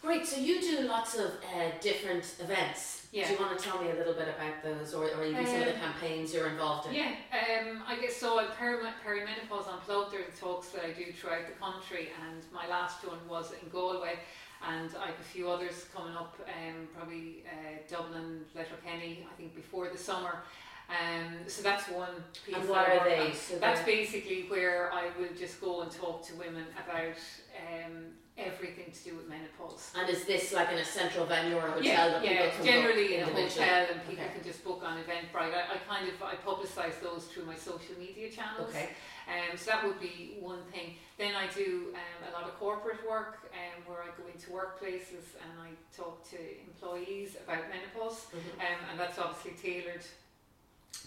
Great, 0.00 0.26
so 0.26 0.40
you 0.40 0.60
do 0.60 0.80
lots 0.82 1.16
of 1.16 1.26
uh, 1.26 1.70
different 1.80 2.34
events. 2.40 3.06
Yeah. 3.10 3.26
Do 3.26 3.34
you 3.34 3.40
want 3.40 3.58
to 3.58 3.64
tell 3.64 3.82
me 3.82 3.90
a 3.90 3.94
little 3.94 4.12
bit 4.12 4.28
about 4.28 4.62
those 4.62 4.94
or, 4.94 5.04
or 5.04 5.24
even 5.24 5.40
um, 5.40 5.46
some 5.46 5.56
of 5.60 5.64
the 5.66 5.74
um, 5.74 5.80
campaigns 5.80 6.32
you're 6.32 6.48
involved 6.48 6.88
in? 6.88 6.94
Yeah, 6.94 7.12
um, 7.32 7.82
I 7.86 7.98
guess 8.00 8.16
so. 8.16 8.38
I'm 8.38 8.48
peri- 8.56 8.82
Perimenopause 9.04 9.72
Unplugged, 9.72 10.12
there 10.12 10.20
are 10.20 10.30
the 10.30 10.36
talks 10.38 10.68
that 10.68 10.84
I 10.84 10.90
do 10.90 11.10
throughout 11.12 11.46
the 11.46 11.54
country, 11.60 12.10
and 12.28 12.42
my 12.52 12.68
last 12.68 13.04
one 13.04 13.18
was 13.28 13.52
in 13.52 13.68
Galway. 13.70 14.18
And 14.66 14.90
I 15.00 15.06
have 15.06 15.20
a 15.20 15.22
few 15.22 15.48
others 15.48 15.86
coming 15.94 16.14
up, 16.16 16.36
um, 16.48 16.88
probably 16.96 17.44
uh, 17.46 17.78
Dublin, 17.88 18.40
Letterkenny, 18.54 19.26
I 19.30 19.36
think 19.36 19.54
before 19.54 19.88
the 19.88 19.98
summer. 19.98 20.42
Um, 20.88 21.34
so 21.46 21.62
that's 21.62 21.88
one 21.88 22.24
piece. 22.44 22.56
And 22.56 22.68
what 22.68 22.88
are 22.88 23.04
they? 23.04 23.32
So 23.32 23.58
that's 23.58 23.84
basically 23.84 24.46
where 24.48 24.92
I 24.92 25.10
will 25.18 25.28
just 25.38 25.60
go 25.60 25.82
and 25.82 25.90
talk 25.90 26.26
to 26.26 26.34
women 26.34 26.64
about 26.84 27.16
um, 27.56 28.06
everything 28.38 28.92
to 28.92 29.10
do 29.10 29.16
with 29.16 29.28
menopause. 29.28 29.92
And 29.96 30.08
is 30.08 30.24
this 30.24 30.52
like 30.52 30.70
in 30.70 30.78
a 30.78 30.84
central 30.84 31.26
venue 31.26 31.56
or 31.56 31.66
a 31.66 31.70
hotel 31.72 31.82
yeah, 31.84 32.08
that 32.08 32.24
yeah, 32.24 32.50
people 32.50 32.66
generally 32.66 33.16
in 33.16 33.22
a 33.22 33.26
hotel 33.26 33.86
and 33.92 34.00
people 34.08 34.24
okay. 34.24 34.34
can 34.34 34.44
just 34.44 34.64
book 34.64 34.82
on 34.84 34.98
Eventbrite. 34.98 35.52
I, 35.54 35.74
I 35.74 35.78
kind 35.88 36.08
of 36.08 36.22
I 36.22 36.34
publicise 36.36 37.00
those 37.02 37.24
through 37.24 37.46
my 37.46 37.56
social 37.56 37.94
media 37.98 38.30
channels. 38.30 38.70
Okay. 38.70 38.90
Um, 39.28 39.58
so 39.58 39.72
that 39.72 39.84
would 39.84 40.00
be 40.00 40.36
one 40.40 40.62
thing. 40.72 40.94
Then 41.18 41.34
I 41.34 41.46
do 41.52 41.92
um, 41.92 42.30
a 42.30 42.32
lot 42.32 42.44
of 42.44 42.58
corporate 42.58 43.06
work 43.08 43.50
um, 43.52 43.82
where 43.86 44.02
I 44.02 44.06
go 44.16 44.24
into 44.32 44.50
workplaces 44.50 45.36
and 45.42 45.52
I 45.60 45.70
talk 45.94 46.28
to 46.30 46.38
employees 46.66 47.36
about 47.44 47.64
menopause, 47.68 48.26
mm-hmm. 48.26 48.60
um, 48.60 48.90
and 48.90 48.98
that's 48.98 49.18
obviously 49.18 49.52
tailored 49.60 50.04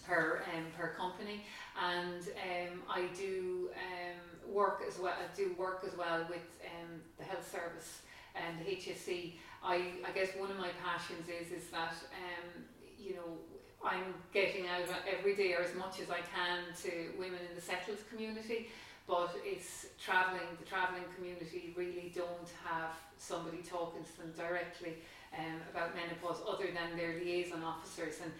per 0.05 0.43
um, 0.53 0.65
per 0.77 0.89
company. 0.89 1.41
And 1.81 2.21
um, 2.21 2.81
I 2.89 3.07
do 3.17 3.69
um, 3.73 4.30
work 4.51 4.83
as 4.87 4.99
well. 4.99 5.13
I 5.13 5.35
do 5.35 5.55
work 5.57 5.85
as 5.87 5.97
well 5.97 6.25
with 6.29 6.45
um, 6.65 7.01
the 7.17 7.23
health 7.23 7.49
service 7.49 8.01
and 8.35 8.59
the 8.59 8.71
HSE. 8.71 9.33
I, 9.63 9.75
I 10.07 10.11
guess 10.13 10.29
one 10.37 10.51
of 10.51 10.57
my 10.57 10.69
passions 10.83 11.27
is 11.27 11.51
is 11.51 11.69
that 11.69 11.93
um, 12.13 12.63
you 12.99 13.15
know 13.15 13.37
I'm 13.83 14.13
getting 14.33 14.67
out 14.67 14.87
every 15.17 15.35
day 15.35 15.53
or 15.53 15.61
as 15.61 15.75
much 15.75 15.99
as 15.99 16.09
I 16.09 16.21
can 16.21 16.59
to 16.83 17.11
women 17.17 17.39
in 17.49 17.55
the 17.55 17.61
settled 17.61 17.97
community. 18.09 18.69
But 19.07 19.35
it's 19.43 19.87
travelling. 20.03 20.45
The 20.59 20.65
travelling 20.65 21.03
community 21.15 21.73
really 21.75 22.13
don't 22.15 22.49
have 22.63 22.91
somebody 23.17 23.57
talking 23.57 24.03
to 24.03 24.17
them 24.21 24.31
directly 24.37 24.97
um, 25.37 25.59
about 25.71 25.95
menopause 25.95 26.41
other 26.47 26.67
than 26.67 26.97
their 26.97 27.19
liaison 27.19 27.63
officers 27.63 28.15
and 28.21 28.31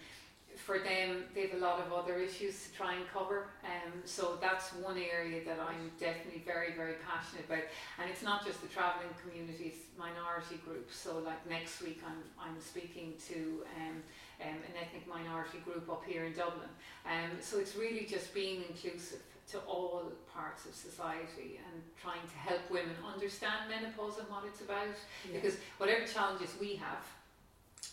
for 0.56 0.78
them, 0.78 1.24
they 1.34 1.42
have 1.48 1.54
a 1.54 1.62
lot 1.64 1.80
of 1.80 1.92
other 1.92 2.18
issues 2.18 2.66
to 2.66 2.72
try 2.72 2.94
and 2.94 3.04
cover. 3.12 3.48
Um, 3.64 4.02
so 4.04 4.38
that's 4.40 4.70
one 4.74 4.98
area 4.98 5.44
that 5.44 5.58
I'm 5.58 5.90
definitely 5.98 6.42
very, 6.44 6.72
very 6.74 6.94
passionate 7.06 7.46
about. 7.46 7.64
And 8.00 8.10
it's 8.10 8.22
not 8.22 8.44
just 8.44 8.60
the 8.62 8.68
travelling 8.68 9.14
communities, 9.22 9.74
minority 9.98 10.60
groups. 10.64 10.96
So 10.96 11.18
like 11.18 11.48
next 11.48 11.82
week, 11.82 12.00
I'm, 12.06 12.22
I'm 12.38 12.60
speaking 12.60 13.14
to 13.28 13.64
um, 13.76 14.02
um, 14.40 14.56
an 14.56 14.74
ethnic 14.80 15.06
minority 15.08 15.58
group 15.64 15.88
up 15.90 16.04
here 16.06 16.24
in 16.24 16.32
Dublin. 16.32 16.70
Um, 17.06 17.38
so 17.40 17.58
it's 17.58 17.76
really 17.76 18.06
just 18.08 18.34
being 18.34 18.64
inclusive 18.68 19.20
to 19.50 19.58
all 19.60 20.12
parts 20.32 20.64
of 20.66 20.74
society 20.74 21.60
and 21.66 21.82
trying 22.00 22.22
to 22.22 22.36
help 22.36 22.60
women 22.70 22.94
understand 23.12 23.68
menopause 23.68 24.18
and 24.18 24.28
what 24.28 24.44
it's 24.46 24.60
about. 24.60 24.96
Because 25.32 25.56
whatever 25.78 26.06
challenges 26.06 26.54
we 26.60 26.76
have, 26.76 27.04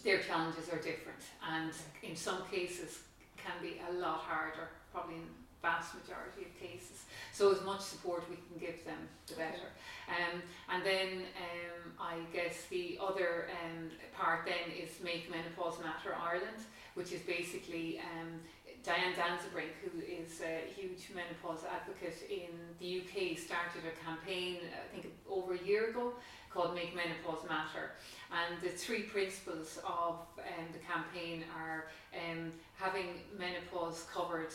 their 0.03 0.19
challenges 0.19 0.69
are 0.69 0.77
different 0.77 1.19
and 1.51 1.71
in 2.03 2.15
some 2.15 2.43
cases 2.51 2.99
can 3.37 3.53
be 3.61 3.81
a 3.89 3.93
lot 3.93 4.19
harder, 4.19 4.69
probably 4.93 5.15
in 5.15 5.27
vast 5.61 5.93
majority 5.95 6.43
of 6.47 6.59
cases. 6.59 7.03
So 7.33 7.51
as 7.51 7.61
much 7.63 7.81
support 7.81 8.23
we 8.29 8.35
can 8.35 8.57
give 8.59 8.83
them, 8.85 9.07
the 9.27 9.35
better. 9.35 9.71
Um, 10.07 10.41
and 10.71 10.85
then 10.85 11.07
um, 11.35 11.91
I 11.99 12.15
guess 12.33 12.65
the 12.69 12.97
other 13.01 13.47
um, 13.63 13.89
part 14.17 14.45
then 14.45 14.71
is 14.71 14.89
Make 15.03 15.29
Menopause 15.29 15.79
Matter 15.79 16.15
Ireland, 16.15 16.63
which 16.95 17.11
is 17.11 17.21
basically 17.21 17.99
um, 17.99 18.39
Diane 18.83 19.13
Danzebrink, 19.13 19.75
who 19.83 19.99
is 19.99 20.41
a 20.41 20.63
huge 20.73 21.09
menopause 21.13 21.65
advocate 21.67 22.23
in 22.29 22.55
the 22.79 23.01
UK, 23.01 23.37
started 23.37 23.83
a 23.85 24.05
campaign, 24.05 24.57
I 24.73 24.93
think 24.93 25.13
over 25.29 25.53
a 25.53 25.63
year 25.63 25.89
ago, 25.89 26.13
called 26.53 26.75
Make 26.75 26.95
Menopause 26.95 27.47
Matter. 27.47 27.91
And 28.31 28.61
the 28.61 28.69
three 28.69 29.03
principles 29.03 29.79
of 29.85 30.19
um, 30.37 30.65
the 30.71 30.79
campaign 30.79 31.43
are 31.57 31.87
um, 32.13 32.51
having 32.77 33.21
menopause 33.37 34.05
covered 34.13 34.53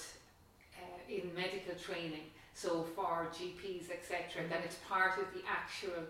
uh, 0.76 1.12
in 1.12 1.34
medical 1.34 1.74
training, 1.74 2.26
so 2.54 2.86
for 2.94 3.28
GPs, 3.32 3.90
etc., 3.90 4.42
mm-hmm. 4.42 4.50
that 4.50 4.60
it's 4.64 4.76
part 4.88 5.18
of 5.18 5.26
the 5.34 5.40
actual 5.48 6.04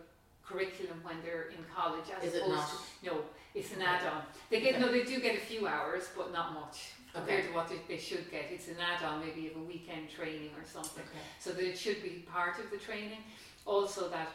curriculum 0.44 1.00
when 1.02 1.16
they're 1.24 1.48
in 1.48 1.64
college 1.74 2.04
as 2.16 2.34
Is 2.34 2.40
opposed 2.40 2.68
to 2.68 3.06
no, 3.06 3.20
it's 3.54 3.72
an 3.72 3.82
add-on. 3.82 4.22
They 4.50 4.60
get 4.60 4.74
okay. 4.74 4.84
no, 4.84 4.92
they 4.92 5.04
do 5.04 5.20
get 5.20 5.36
a 5.36 5.40
few 5.40 5.66
hours, 5.66 6.10
but 6.16 6.32
not 6.32 6.52
much 6.52 6.92
compared 7.14 7.40
okay. 7.40 7.48
to 7.48 7.54
what 7.54 7.68
they, 7.68 7.78
they, 7.88 7.98
should 7.98 8.30
get. 8.30 8.46
It's 8.50 8.68
an 8.68 8.76
add-on, 8.78 9.24
maybe 9.24 9.48
of 9.48 9.56
a 9.56 9.64
weekend 9.64 10.10
training 10.10 10.50
or 10.58 10.64
something, 10.66 11.04
okay. 11.04 11.24
so 11.38 11.52
that 11.52 11.64
it 11.64 11.78
should 11.78 12.02
be 12.02 12.26
part 12.30 12.58
of 12.58 12.70
the 12.70 12.76
training. 12.76 13.20
Also, 13.64 14.10
that 14.10 14.28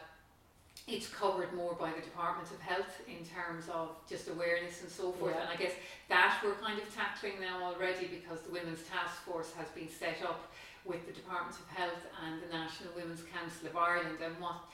it's 0.86 1.08
covered 1.08 1.52
more 1.54 1.74
by 1.74 1.92
the 1.92 2.00
Department 2.00 2.50
of 2.50 2.60
Health 2.60 3.00
in 3.06 3.24
terms 3.24 3.68
of 3.72 3.90
just 4.08 4.28
awareness 4.28 4.82
and 4.82 4.90
so 4.90 5.12
forth. 5.12 5.34
Yeah. 5.34 5.42
And 5.42 5.50
I 5.50 5.56
guess 5.56 5.72
that 6.08 6.40
we're 6.44 6.54
kind 6.54 6.78
of 6.78 6.94
tackling 6.94 7.40
now 7.40 7.62
already 7.62 8.06
because 8.06 8.40
the 8.40 8.50
Women's 8.50 8.82
Task 8.88 9.22
Force 9.22 9.52
has 9.56 9.68
been 9.68 9.88
set 9.88 10.22
up 10.24 10.50
with 10.84 11.06
the 11.06 11.12
Department 11.12 11.54
of 11.54 11.66
Health 11.76 12.02
and 12.24 12.42
the 12.42 12.50
National 12.52 12.94
Women's 12.96 13.22
Council 13.30 13.68
of 13.68 13.76
Ireland. 13.76 14.18
And 14.24 14.34
what 14.40 14.64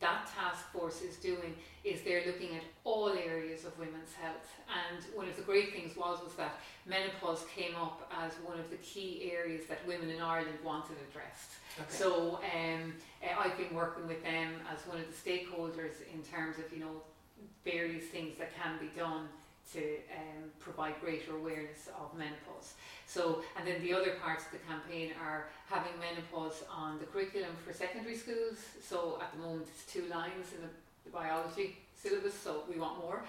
that 0.00 0.28
task 0.34 0.70
force 0.72 1.02
is 1.02 1.16
doing 1.16 1.54
is 1.84 2.00
they're 2.02 2.24
looking 2.26 2.56
at 2.56 2.62
all 2.84 3.10
areas 3.10 3.64
of 3.64 3.78
women's 3.78 4.12
health. 4.20 4.48
And 4.68 5.04
one 5.14 5.28
of 5.28 5.36
the 5.36 5.42
great 5.42 5.72
things 5.72 5.96
was 5.96 6.22
was 6.22 6.34
that 6.34 6.58
menopause 6.86 7.44
came 7.54 7.74
up 7.76 8.10
as 8.22 8.32
one 8.44 8.58
of 8.58 8.70
the 8.70 8.76
key 8.76 9.30
areas 9.32 9.66
that 9.68 9.86
women 9.86 10.10
in 10.10 10.20
Ireland 10.20 10.58
wanted 10.64 10.96
addressed. 11.10 11.52
Okay. 11.78 11.88
So 11.90 12.40
um, 12.54 12.94
uh, 13.22 13.38
I've 13.38 13.56
been 13.56 13.74
working 13.74 14.06
with 14.08 14.22
them 14.24 14.54
as 14.72 14.80
one 14.86 14.98
of 14.98 15.04
the 15.06 15.30
stakeholders 15.30 16.02
in 16.12 16.22
terms 16.22 16.56
of 16.58 16.72
you 16.72 16.80
know 16.80 17.02
various 17.64 18.04
things 18.04 18.38
that 18.38 18.50
can 18.56 18.78
be 18.78 18.90
done 18.98 19.28
to 19.72 19.96
um, 20.16 20.50
provide 20.58 20.94
greater 21.00 21.36
awareness 21.36 21.88
of 21.98 22.16
menopause. 22.16 22.74
So, 23.06 23.42
and 23.56 23.66
then 23.66 23.82
the 23.82 23.92
other 23.92 24.12
parts 24.22 24.44
of 24.46 24.52
the 24.52 24.58
campaign 24.58 25.10
are 25.22 25.48
having 25.68 25.92
menopause 25.98 26.62
on 26.70 26.98
the 26.98 27.06
curriculum 27.06 27.50
for 27.66 27.72
secondary 27.72 28.16
schools. 28.16 28.58
So 28.86 29.18
at 29.20 29.32
the 29.32 29.38
moment 29.42 29.66
it's 29.72 29.92
two 29.92 30.06
lines 30.10 30.52
in 30.54 30.62
the, 30.62 30.70
the 31.04 31.10
biology 31.10 31.76
syllabus, 31.96 32.34
so 32.34 32.62
we 32.72 32.80
want 32.80 32.98
more. 32.98 33.22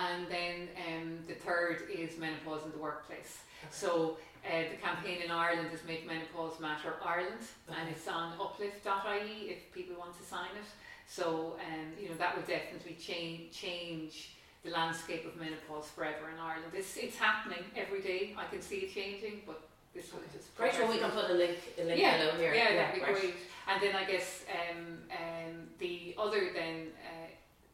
And 0.00 0.26
then 0.28 0.68
um, 0.88 1.18
the 1.28 1.34
third 1.34 1.82
is 1.92 2.18
menopause 2.18 2.64
in 2.64 2.72
the 2.72 2.78
workplace. 2.78 3.38
Okay. 3.62 3.70
So 3.70 4.18
uh, 4.46 4.62
the 4.70 4.76
campaign 4.76 5.22
in 5.22 5.30
Ireland 5.30 5.70
is 5.72 5.80
Make 5.86 6.06
Menopause 6.06 6.60
Matter 6.60 6.94
Ireland, 7.04 7.44
okay. 7.68 7.80
and 7.80 7.90
it's 7.90 8.06
on 8.06 8.32
uplift.ie 8.40 9.50
if 9.50 9.72
people 9.72 9.96
want 9.98 10.16
to 10.18 10.24
sign 10.24 10.50
it. 10.56 10.68
So, 11.08 11.56
um, 11.66 11.92
you 12.00 12.08
know, 12.08 12.14
that 12.16 12.36
would 12.36 12.46
definitely 12.46 12.94
change 12.94 13.52
change 13.52 14.35
the 14.66 14.72
landscape 14.72 15.24
of 15.26 15.36
menopause 15.36 15.88
forever 15.94 16.30
in 16.34 16.38
Ireland. 16.40 16.72
It's, 16.74 16.96
it's 16.96 17.16
happening 17.16 17.64
every 17.76 18.02
day. 18.02 18.34
I 18.36 18.44
can 18.46 18.60
see 18.60 18.78
it 18.78 18.94
changing, 18.94 19.42
but 19.46 19.62
this 19.94 20.12
will 20.12 20.20
just. 20.32 20.54
Great, 20.56 20.74
well, 20.74 20.88
we 20.88 20.98
can 20.98 21.10
put 21.10 21.30
a 21.30 21.34
link, 21.34 21.58
a 21.78 21.84
link 21.84 22.00
yeah, 22.00 22.18
below 22.18 22.36
here. 22.38 22.54
Yeah, 22.54 22.70
yeah 22.70 22.76
that'd 22.76 23.00
be 23.00 23.06
right. 23.06 23.14
great. 23.14 23.34
And 23.68 23.82
then 23.82 23.96
I 23.96 24.04
guess 24.04 24.44
um, 24.50 24.98
um, 25.10 25.54
the 25.78 26.14
other 26.18 26.50
then 26.52 26.88
uh, 27.04 27.28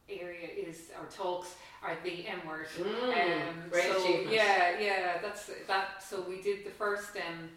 area 0.09 0.47
is 0.47 0.91
our 0.97 1.05
talks 1.07 1.55
are 1.83 1.97
the 2.03 2.27
M 2.27 2.47
word. 2.47 2.67
Mm, 2.77 2.85
um, 2.85 3.69
great 3.69 3.91
so 3.91 4.03
achievement. 4.03 4.31
yeah, 4.31 4.79
yeah, 4.79 5.17
that's 5.21 5.49
that. 5.67 6.03
So 6.03 6.21
we 6.27 6.41
did 6.41 6.65
the 6.65 6.71
first 6.71 7.15
um, 7.17 7.49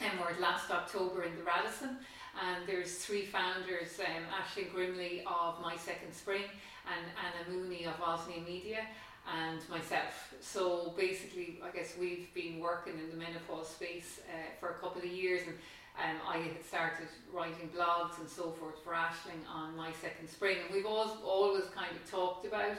M 0.00 0.20
word 0.20 0.38
last 0.40 0.70
October 0.70 1.24
in 1.24 1.34
the 1.36 1.42
Radisson 1.42 1.98
and 2.44 2.66
there's 2.66 2.96
three 2.96 3.24
founders, 3.24 3.98
um, 4.00 4.24
Aisling 4.30 4.72
Grimley 4.72 5.22
of 5.26 5.60
My 5.62 5.76
Second 5.76 6.12
Spring 6.12 6.42
and 6.86 7.06
Anna 7.16 7.56
Mooney 7.56 7.84
of 7.84 7.94
Osney 8.02 8.42
Media 8.46 8.80
and 9.26 9.60
myself. 9.68 10.34
So 10.40 10.94
basically, 10.96 11.60
I 11.64 11.74
guess 11.76 11.94
we've 11.98 12.32
been 12.34 12.60
working 12.60 12.94
in 12.94 13.10
the 13.10 13.16
menopause 13.16 13.68
space 13.68 14.20
uh, 14.28 14.50
for 14.60 14.70
a 14.70 14.74
couple 14.74 15.02
of 15.02 15.08
years 15.08 15.42
and 15.46 15.56
um, 15.98 16.20
I 16.28 16.36
had 16.38 16.64
started 16.64 17.08
writing 17.32 17.70
blogs 17.74 18.18
and 18.20 18.28
so 18.28 18.50
forth 18.50 18.82
for 18.84 18.92
Aisling 18.92 19.48
on 19.50 19.76
My 19.76 19.92
Second 19.92 20.28
Spring 20.28 20.58
and 20.64 20.74
we've 20.74 20.86
always, 20.86 21.16
always 21.24 21.64
kind 21.74 21.90
of 21.96 22.10
talked 22.10 22.46
about 22.46 22.76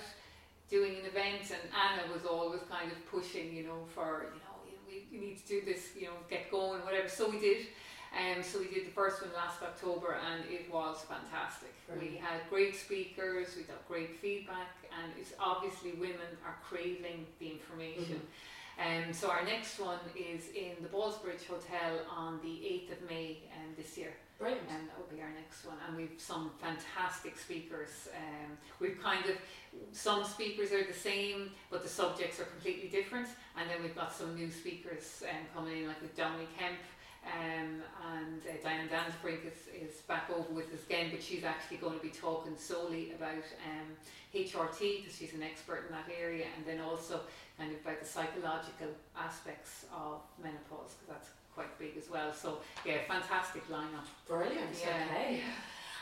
doing 0.70 0.98
an 1.00 1.06
event 1.06 1.50
and 1.50 1.62
Anna 1.74 2.14
was 2.14 2.26
always 2.26 2.62
kind 2.70 2.92
of 2.92 3.12
pushing, 3.12 3.56
you 3.56 3.64
know, 3.64 3.86
for, 3.94 4.28
you 4.34 4.40
know, 4.40 4.58
we 5.12 5.18
need 5.20 5.38
to 5.38 5.48
do 5.48 5.62
this, 5.66 5.90
you 5.98 6.06
know, 6.06 6.14
get 6.30 6.52
going, 6.52 6.82
whatever. 6.82 7.10
So 7.10 7.30
we 7.30 7.40
did. 7.40 7.68
Um, 8.18 8.42
so 8.42 8.60
we 8.60 8.68
did 8.68 8.88
the 8.88 8.92
first 8.92 9.22
one 9.22 9.32
last 9.36 9.62
October 9.62 10.18
and 10.32 10.44
it 10.50 10.72
was 10.74 11.06
fantastic. 11.08 11.74
We 12.00 12.18
had 12.18 12.42
great 12.50 12.76
speakers, 12.76 13.56
we 13.56 13.64
got 13.64 13.88
great 13.88 14.18
feedback, 14.20 14.76
and 15.02 15.12
it's 15.20 15.34
obviously 15.40 15.92
women 15.94 16.28
are 16.44 16.58
craving 16.68 17.28
the 17.40 17.52
information. 17.52 18.22
Mm-hmm. 18.22 19.08
Um, 19.08 19.14
so 19.14 19.30
our 19.30 19.44
next 19.44 19.80
one 19.80 20.00
is 20.16 20.50
in 20.50 20.82
the 20.82 20.90
Ballsbridge 20.90 21.46
Hotel 21.48 22.00
on 22.10 22.40
the 22.44 22.50
8th 22.50 22.92
of 22.94 23.10
May 23.10 23.38
um, 23.56 23.74
this 23.76 23.98
year. 23.98 24.14
Brilliant. 24.38 24.68
And 24.70 24.88
that 24.88 24.98
will 24.98 25.16
be 25.16 25.22
our 25.22 25.32
next 25.32 25.66
one. 25.66 25.78
And 25.88 25.98
we've 25.98 26.14
some 26.18 26.52
fantastic 26.62 27.40
speakers. 27.40 28.08
Um, 28.16 28.52
we've 28.80 29.02
kind 29.02 29.26
of, 29.26 29.36
some 29.94 30.24
speakers 30.24 30.72
are 30.72 30.84
the 30.84 30.94
same, 30.94 31.50
but 31.72 31.82
the 31.82 31.90
subjects 31.90 32.40
are 32.40 32.46
completely 32.46 32.88
different. 32.88 33.28
And 33.60 33.68
then 33.68 33.82
we've 33.82 33.96
got 33.96 34.14
some 34.14 34.36
new 34.36 34.52
speakers 34.52 35.24
um, 35.28 35.38
coming 35.56 35.82
in, 35.82 35.88
like 35.88 36.00
with 36.00 36.16
Dominic 36.16 36.56
Kemp 36.60 36.78
um, 37.36 37.82
and 38.16 38.42
uh, 38.48 38.64
Diane 38.64 38.88
Danzebrink 38.88 39.46
is, 39.46 39.68
is 39.74 40.02
back 40.02 40.30
over 40.30 40.52
with 40.54 40.74
us 40.74 40.86
again, 40.86 41.10
but 41.12 41.22
she's 41.22 41.44
actually 41.44 41.78
going 41.78 41.98
to 41.98 42.04
be 42.04 42.10
talking 42.10 42.54
solely 42.58 43.12
about 43.12 43.44
um, 43.68 43.88
HRT 44.34 45.04
because 45.04 45.16
she's 45.18 45.34
an 45.34 45.44
expert 45.44 45.86
in 45.88 45.96
that 45.96 46.08
area, 46.20 46.46
and 46.56 46.66
then 46.66 46.84
also 46.84 47.22
kind 47.58 47.72
of 47.72 47.80
about 47.82 48.00
the 48.00 48.06
psychological 48.06 48.90
aspects 49.18 49.86
of 49.94 50.22
menopause 50.42 50.96
because 50.96 51.08
that's 51.10 51.30
quite 51.54 51.78
big 51.80 51.98
as 51.98 52.10
well. 52.10 52.34
So 52.34 52.60
yeah, 52.86 52.98
fantastic 53.08 53.68
lineup. 53.70 54.08
Brilliant. 54.28 54.78
Yeah. 54.80 55.06
Okay. 55.12 55.42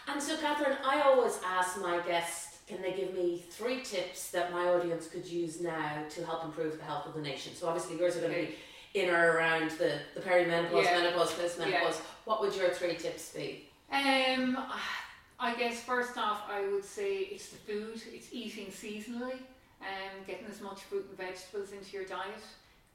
And 0.07 0.21
so, 0.21 0.37
Catherine, 0.37 0.77
I 0.85 1.01
always 1.01 1.39
ask 1.43 1.81
my 1.81 1.99
guests, 2.05 2.59
can 2.67 2.81
they 2.81 2.93
give 2.93 3.13
me 3.13 3.43
three 3.49 3.81
tips 3.81 4.31
that 4.31 4.51
my 4.51 4.67
audience 4.67 5.07
could 5.07 5.25
use 5.25 5.61
now 5.61 6.03
to 6.09 6.25
help 6.25 6.43
improve 6.45 6.77
the 6.77 6.83
health 6.83 7.07
of 7.07 7.13
the 7.13 7.21
nation? 7.21 7.55
So 7.55 7.67
obviously 7.67 7.97
yours 7.97 8.15
are 8.17 8.21
going 8.21 8.33
to 8.33 8.41
be 8.47 8.55
in 8.95 9.09
or 9.09 9.33
around 9.33 9.71
the, 9.71 9.99
the 10.15 10.21
perimenopause, 10.21 10.85
yeah. 10.85 10.99
menopause, 10.99 11.31
postmenopause, 11.33 11.69
yeah. 11.69 11.93
what 12.23 12.41
would 12.41 12.55
your 12.55 12.69
three 12.69 12.95
tips 12.95 13.31
be? 13.31 13.67
Um, 13.91 14.57
I 15.37 15.53
guess 15.55 15.83
first 15.83 16.17
off, 16.17 16.43
I 16.49 16.65
would 16.71 16.85
say 16.85 17.17
it's 17.17 17.49
the 17.49 17.57
food. 17.57 18.01
It's 18.11 18.29
eating 18.31 18.67
seasonally, 18.67 19.37
and 19.81 20.15
um, 20.17 20.25
getting 20.25 20.47
as 20.49 20.61
much 20.61 20.81
fruit 20.83 21.05
and 21.09 21.17
vegetables 21.17 21.73
into 21.73 21.91
your 21.91 22.05
diet. 22.05 22.43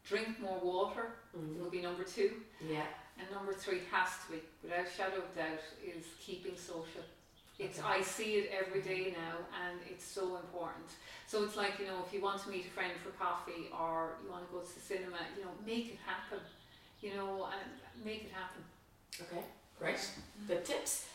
Drink 0.06 0.40
more 0.40 0.58
water 0.62 1.10
mm-hmm. 1.36 1.62
will 1.62 1.70
be 1.70 1.82
number 1.82 2.02
two. 2.02 2.32
Yeah. 2.66 2.86
And 3.18 3.30
number 3.30 3.52
three 3.52 3.80
has 3.92 4.08
to 4.24 4.32
be, 4.32 4.38
without 4.62 4.86
shadow 4.96 5.18
of 5.18 5.36
doubt, 5.36 5.60
is 5.84 6.06
keeping 6.18 6.56
social. 6.56 7.04
It's 7.60 7.78
okay. 7.78 7.88
I 7.88 8.00
see 8.00 8.32
it 8.40 8.50
every 8.58 8.80
day 8.80 9.12
now, 9.12 9.36
and 9.62 9.78
it's 9.86 10.04
so 10.04 10.36
important. 10.36 10.88
So 11.26 11.44
it's 11.44 11.56
like 11.56 11.78
you 11.78 11.86
know, 11.86 11.98
if 12.06 12.12
you 12.14 12.22
want 12.22 12.42
to 12.42 12.48
meet 12.48 12.64
a 12.66 12.70
friend 12.70 12.92
for 13.04 13.10
coffee 13.22 13.68
or 13.70 14.16
you 14.24 14.30
want 14.30 14.46
to 14.46 14.52
go 14.52 14.60
to 14.60 14.74
the 14.74 14.80
cinema, 14.80 15.18
you 15.36 15.44
know, 15.44 15.50
make 15.66 15.92
it 15.92 15.98
happen. 16.06 16.42
You 17.02 17.14
know, 17.14 17.48
and 17.52 18.04
make 18.04 18.24
it 18.24 18.32
happen. 18.32 18.62
Okay, 19.20 19.44
great, 19.78 19.96
mm-hmm. 19.96 20.46
good 20.48 20.64
tips. 20.64 21.06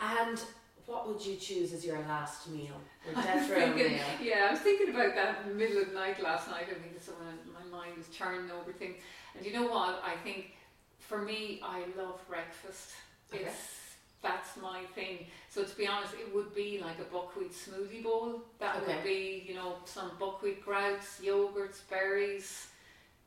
And 0.00 0.38
what 0.84 1.08
would 1.08 1.24
you 1.24 1.36
choose 1.36 1.72
as 1.72 1.84
your 1.84 1.98
last 2.00 2.48
meal? 2.50 2.80
thinking, 3.14 3.92
meal? 3.92 4.00
Yeah, 4.22 4.46
I 4.48 4.52
was 4.52 4.60
thinking 4.60 4.94
about 4.94 5.14
that 5.14 5.40
in 5.42 5.50
the 5.50 5.54
middle 5.54 5.82
of 5.82 5.88
the 5.88 5.94
night 5.94 6.22
last 6.22 6.50
night. 6.50 6.66
I 6.70 6.74
think 6.74 7.00
someone 7.00 7.38
my 7.52 7.78
mind 7.78 7.96
was 7.96 8.08
churning 8.08 8.50
over 8.50 8.72
things. 8.72 8.96
And 9.36 9.44
you 9.44 9.52
know 9.52 9.66
what? 9.66 10.02
I 10.04 10.16
think 10.22 10.52
for 10.98 11.22
me, 11.22 11.60
I 11.62 11.84
love 11.96 12.20
breakfast. 12.28 12.90
Okay. 13.32 13.44
It's 13.44 13.87
that's 14.22 14.56
my 14.56 14.82
thing. 14.94 15.26
So 15.48 15.64
to 15.64 15.76
be 15.76 15.86
honest, 15.86 16.14
it 16.14 16.34
would 16.34 16.54
be 16.54 16.80
like 16.84 16.98
a 16.98 17.12
buckwheat 17.12 17.52
smoothie 17.52 18.02
bowl. 18.02 18.42
That 18.58 18.76
okay. 18.82 18.96
would 18.96 19.04
be, 19.04 19.44
you 19.46 19.54
know, 19.54 19.76
some 19.84 20.12
buckwheat 20.18 20.64
groats, 20.64 21.20
yogurts, 21.22 21.80
berries, 21.88 22.68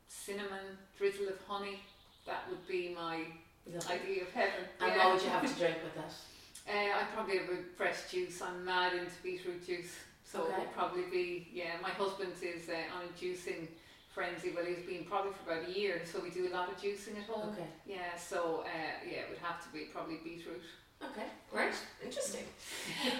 cinnamon, 0.08 0.78
drizzle 0.98 1.28
of 1.28 1.38
honey. 1.46 1.80
That 2.26 2.44
would 2.48 2.66
be 2.68 2.94
my 2.94 3.24
Lovely. 3.72 3.94
idea 3.94 4.22
of 4.22 4.30
heaven. 4.32 4.64
And 4.80 4.92
yeah. 4.92 5.04
what 5.04 5.14
would 5.14 5.22
you 5.22 5.30
have 5.30 5.54
to 5.54 5.58
drink 5.58 5.78
with 5.82 5.94
that? 5.96 6.12
Uh, 6.64 6.96
I'd 6.96 7.12
probably 7.12 7.38
have 7.38 7.48
a 7.48 7.56
fresh 7.76 8.08
juice. 8.08 8.40
I'm 8.40 8.64
mad 8.64 8.92
into 8.92 9.10
beetroot 9.20 9.66
juice. 9.66 9.96
So 10.22 10.42
okay. 10.42 10.52
it 10.52 10.58
would 10.60 10.72
probably 10.72 11.02
be, 11.10 11.48
yeah, 11.52 11.72
my 11.82 11.90
husband 11.90 12.34
is 12.40 12.68
uh, 12.68 12.96
on 12.96 13.02
a 13.02 13.12
juicing 13.20 13.66
frenzy. 14.14 14.52
Well, 14.54 14.64
he's 14.64 14.86
been 14.86 15.04
probably 15.04 15.32
for 15.32 15.50
about 15.50 15.68
a 15.68 15.72
year, 15.72 16.02
so 16.04 16.20
we 16.20 16.30
do 16.30 16.46
a 16.48 16.52
lot 16.54 16.68
of 16.70 16.76
juicing 16.76 17.18
at 17.18 17.24
home. 17.24 17.50
Okay. 17.50 17.66
Yeah, 17.84 18.16
so 18.16 18.64
uh, 18.64 18.68
yeah, 19.04 19.18
it 19.18 19.26
would 19.30 19.38
have 19.40 19.60
to 19.64 19.72
be 19.72 19.86
probably 19.92 20.18
beetroot. 20.22 20.62
Okay, 21.10 21.26
great, 21.50 21.74
interesting. 22.02 22.44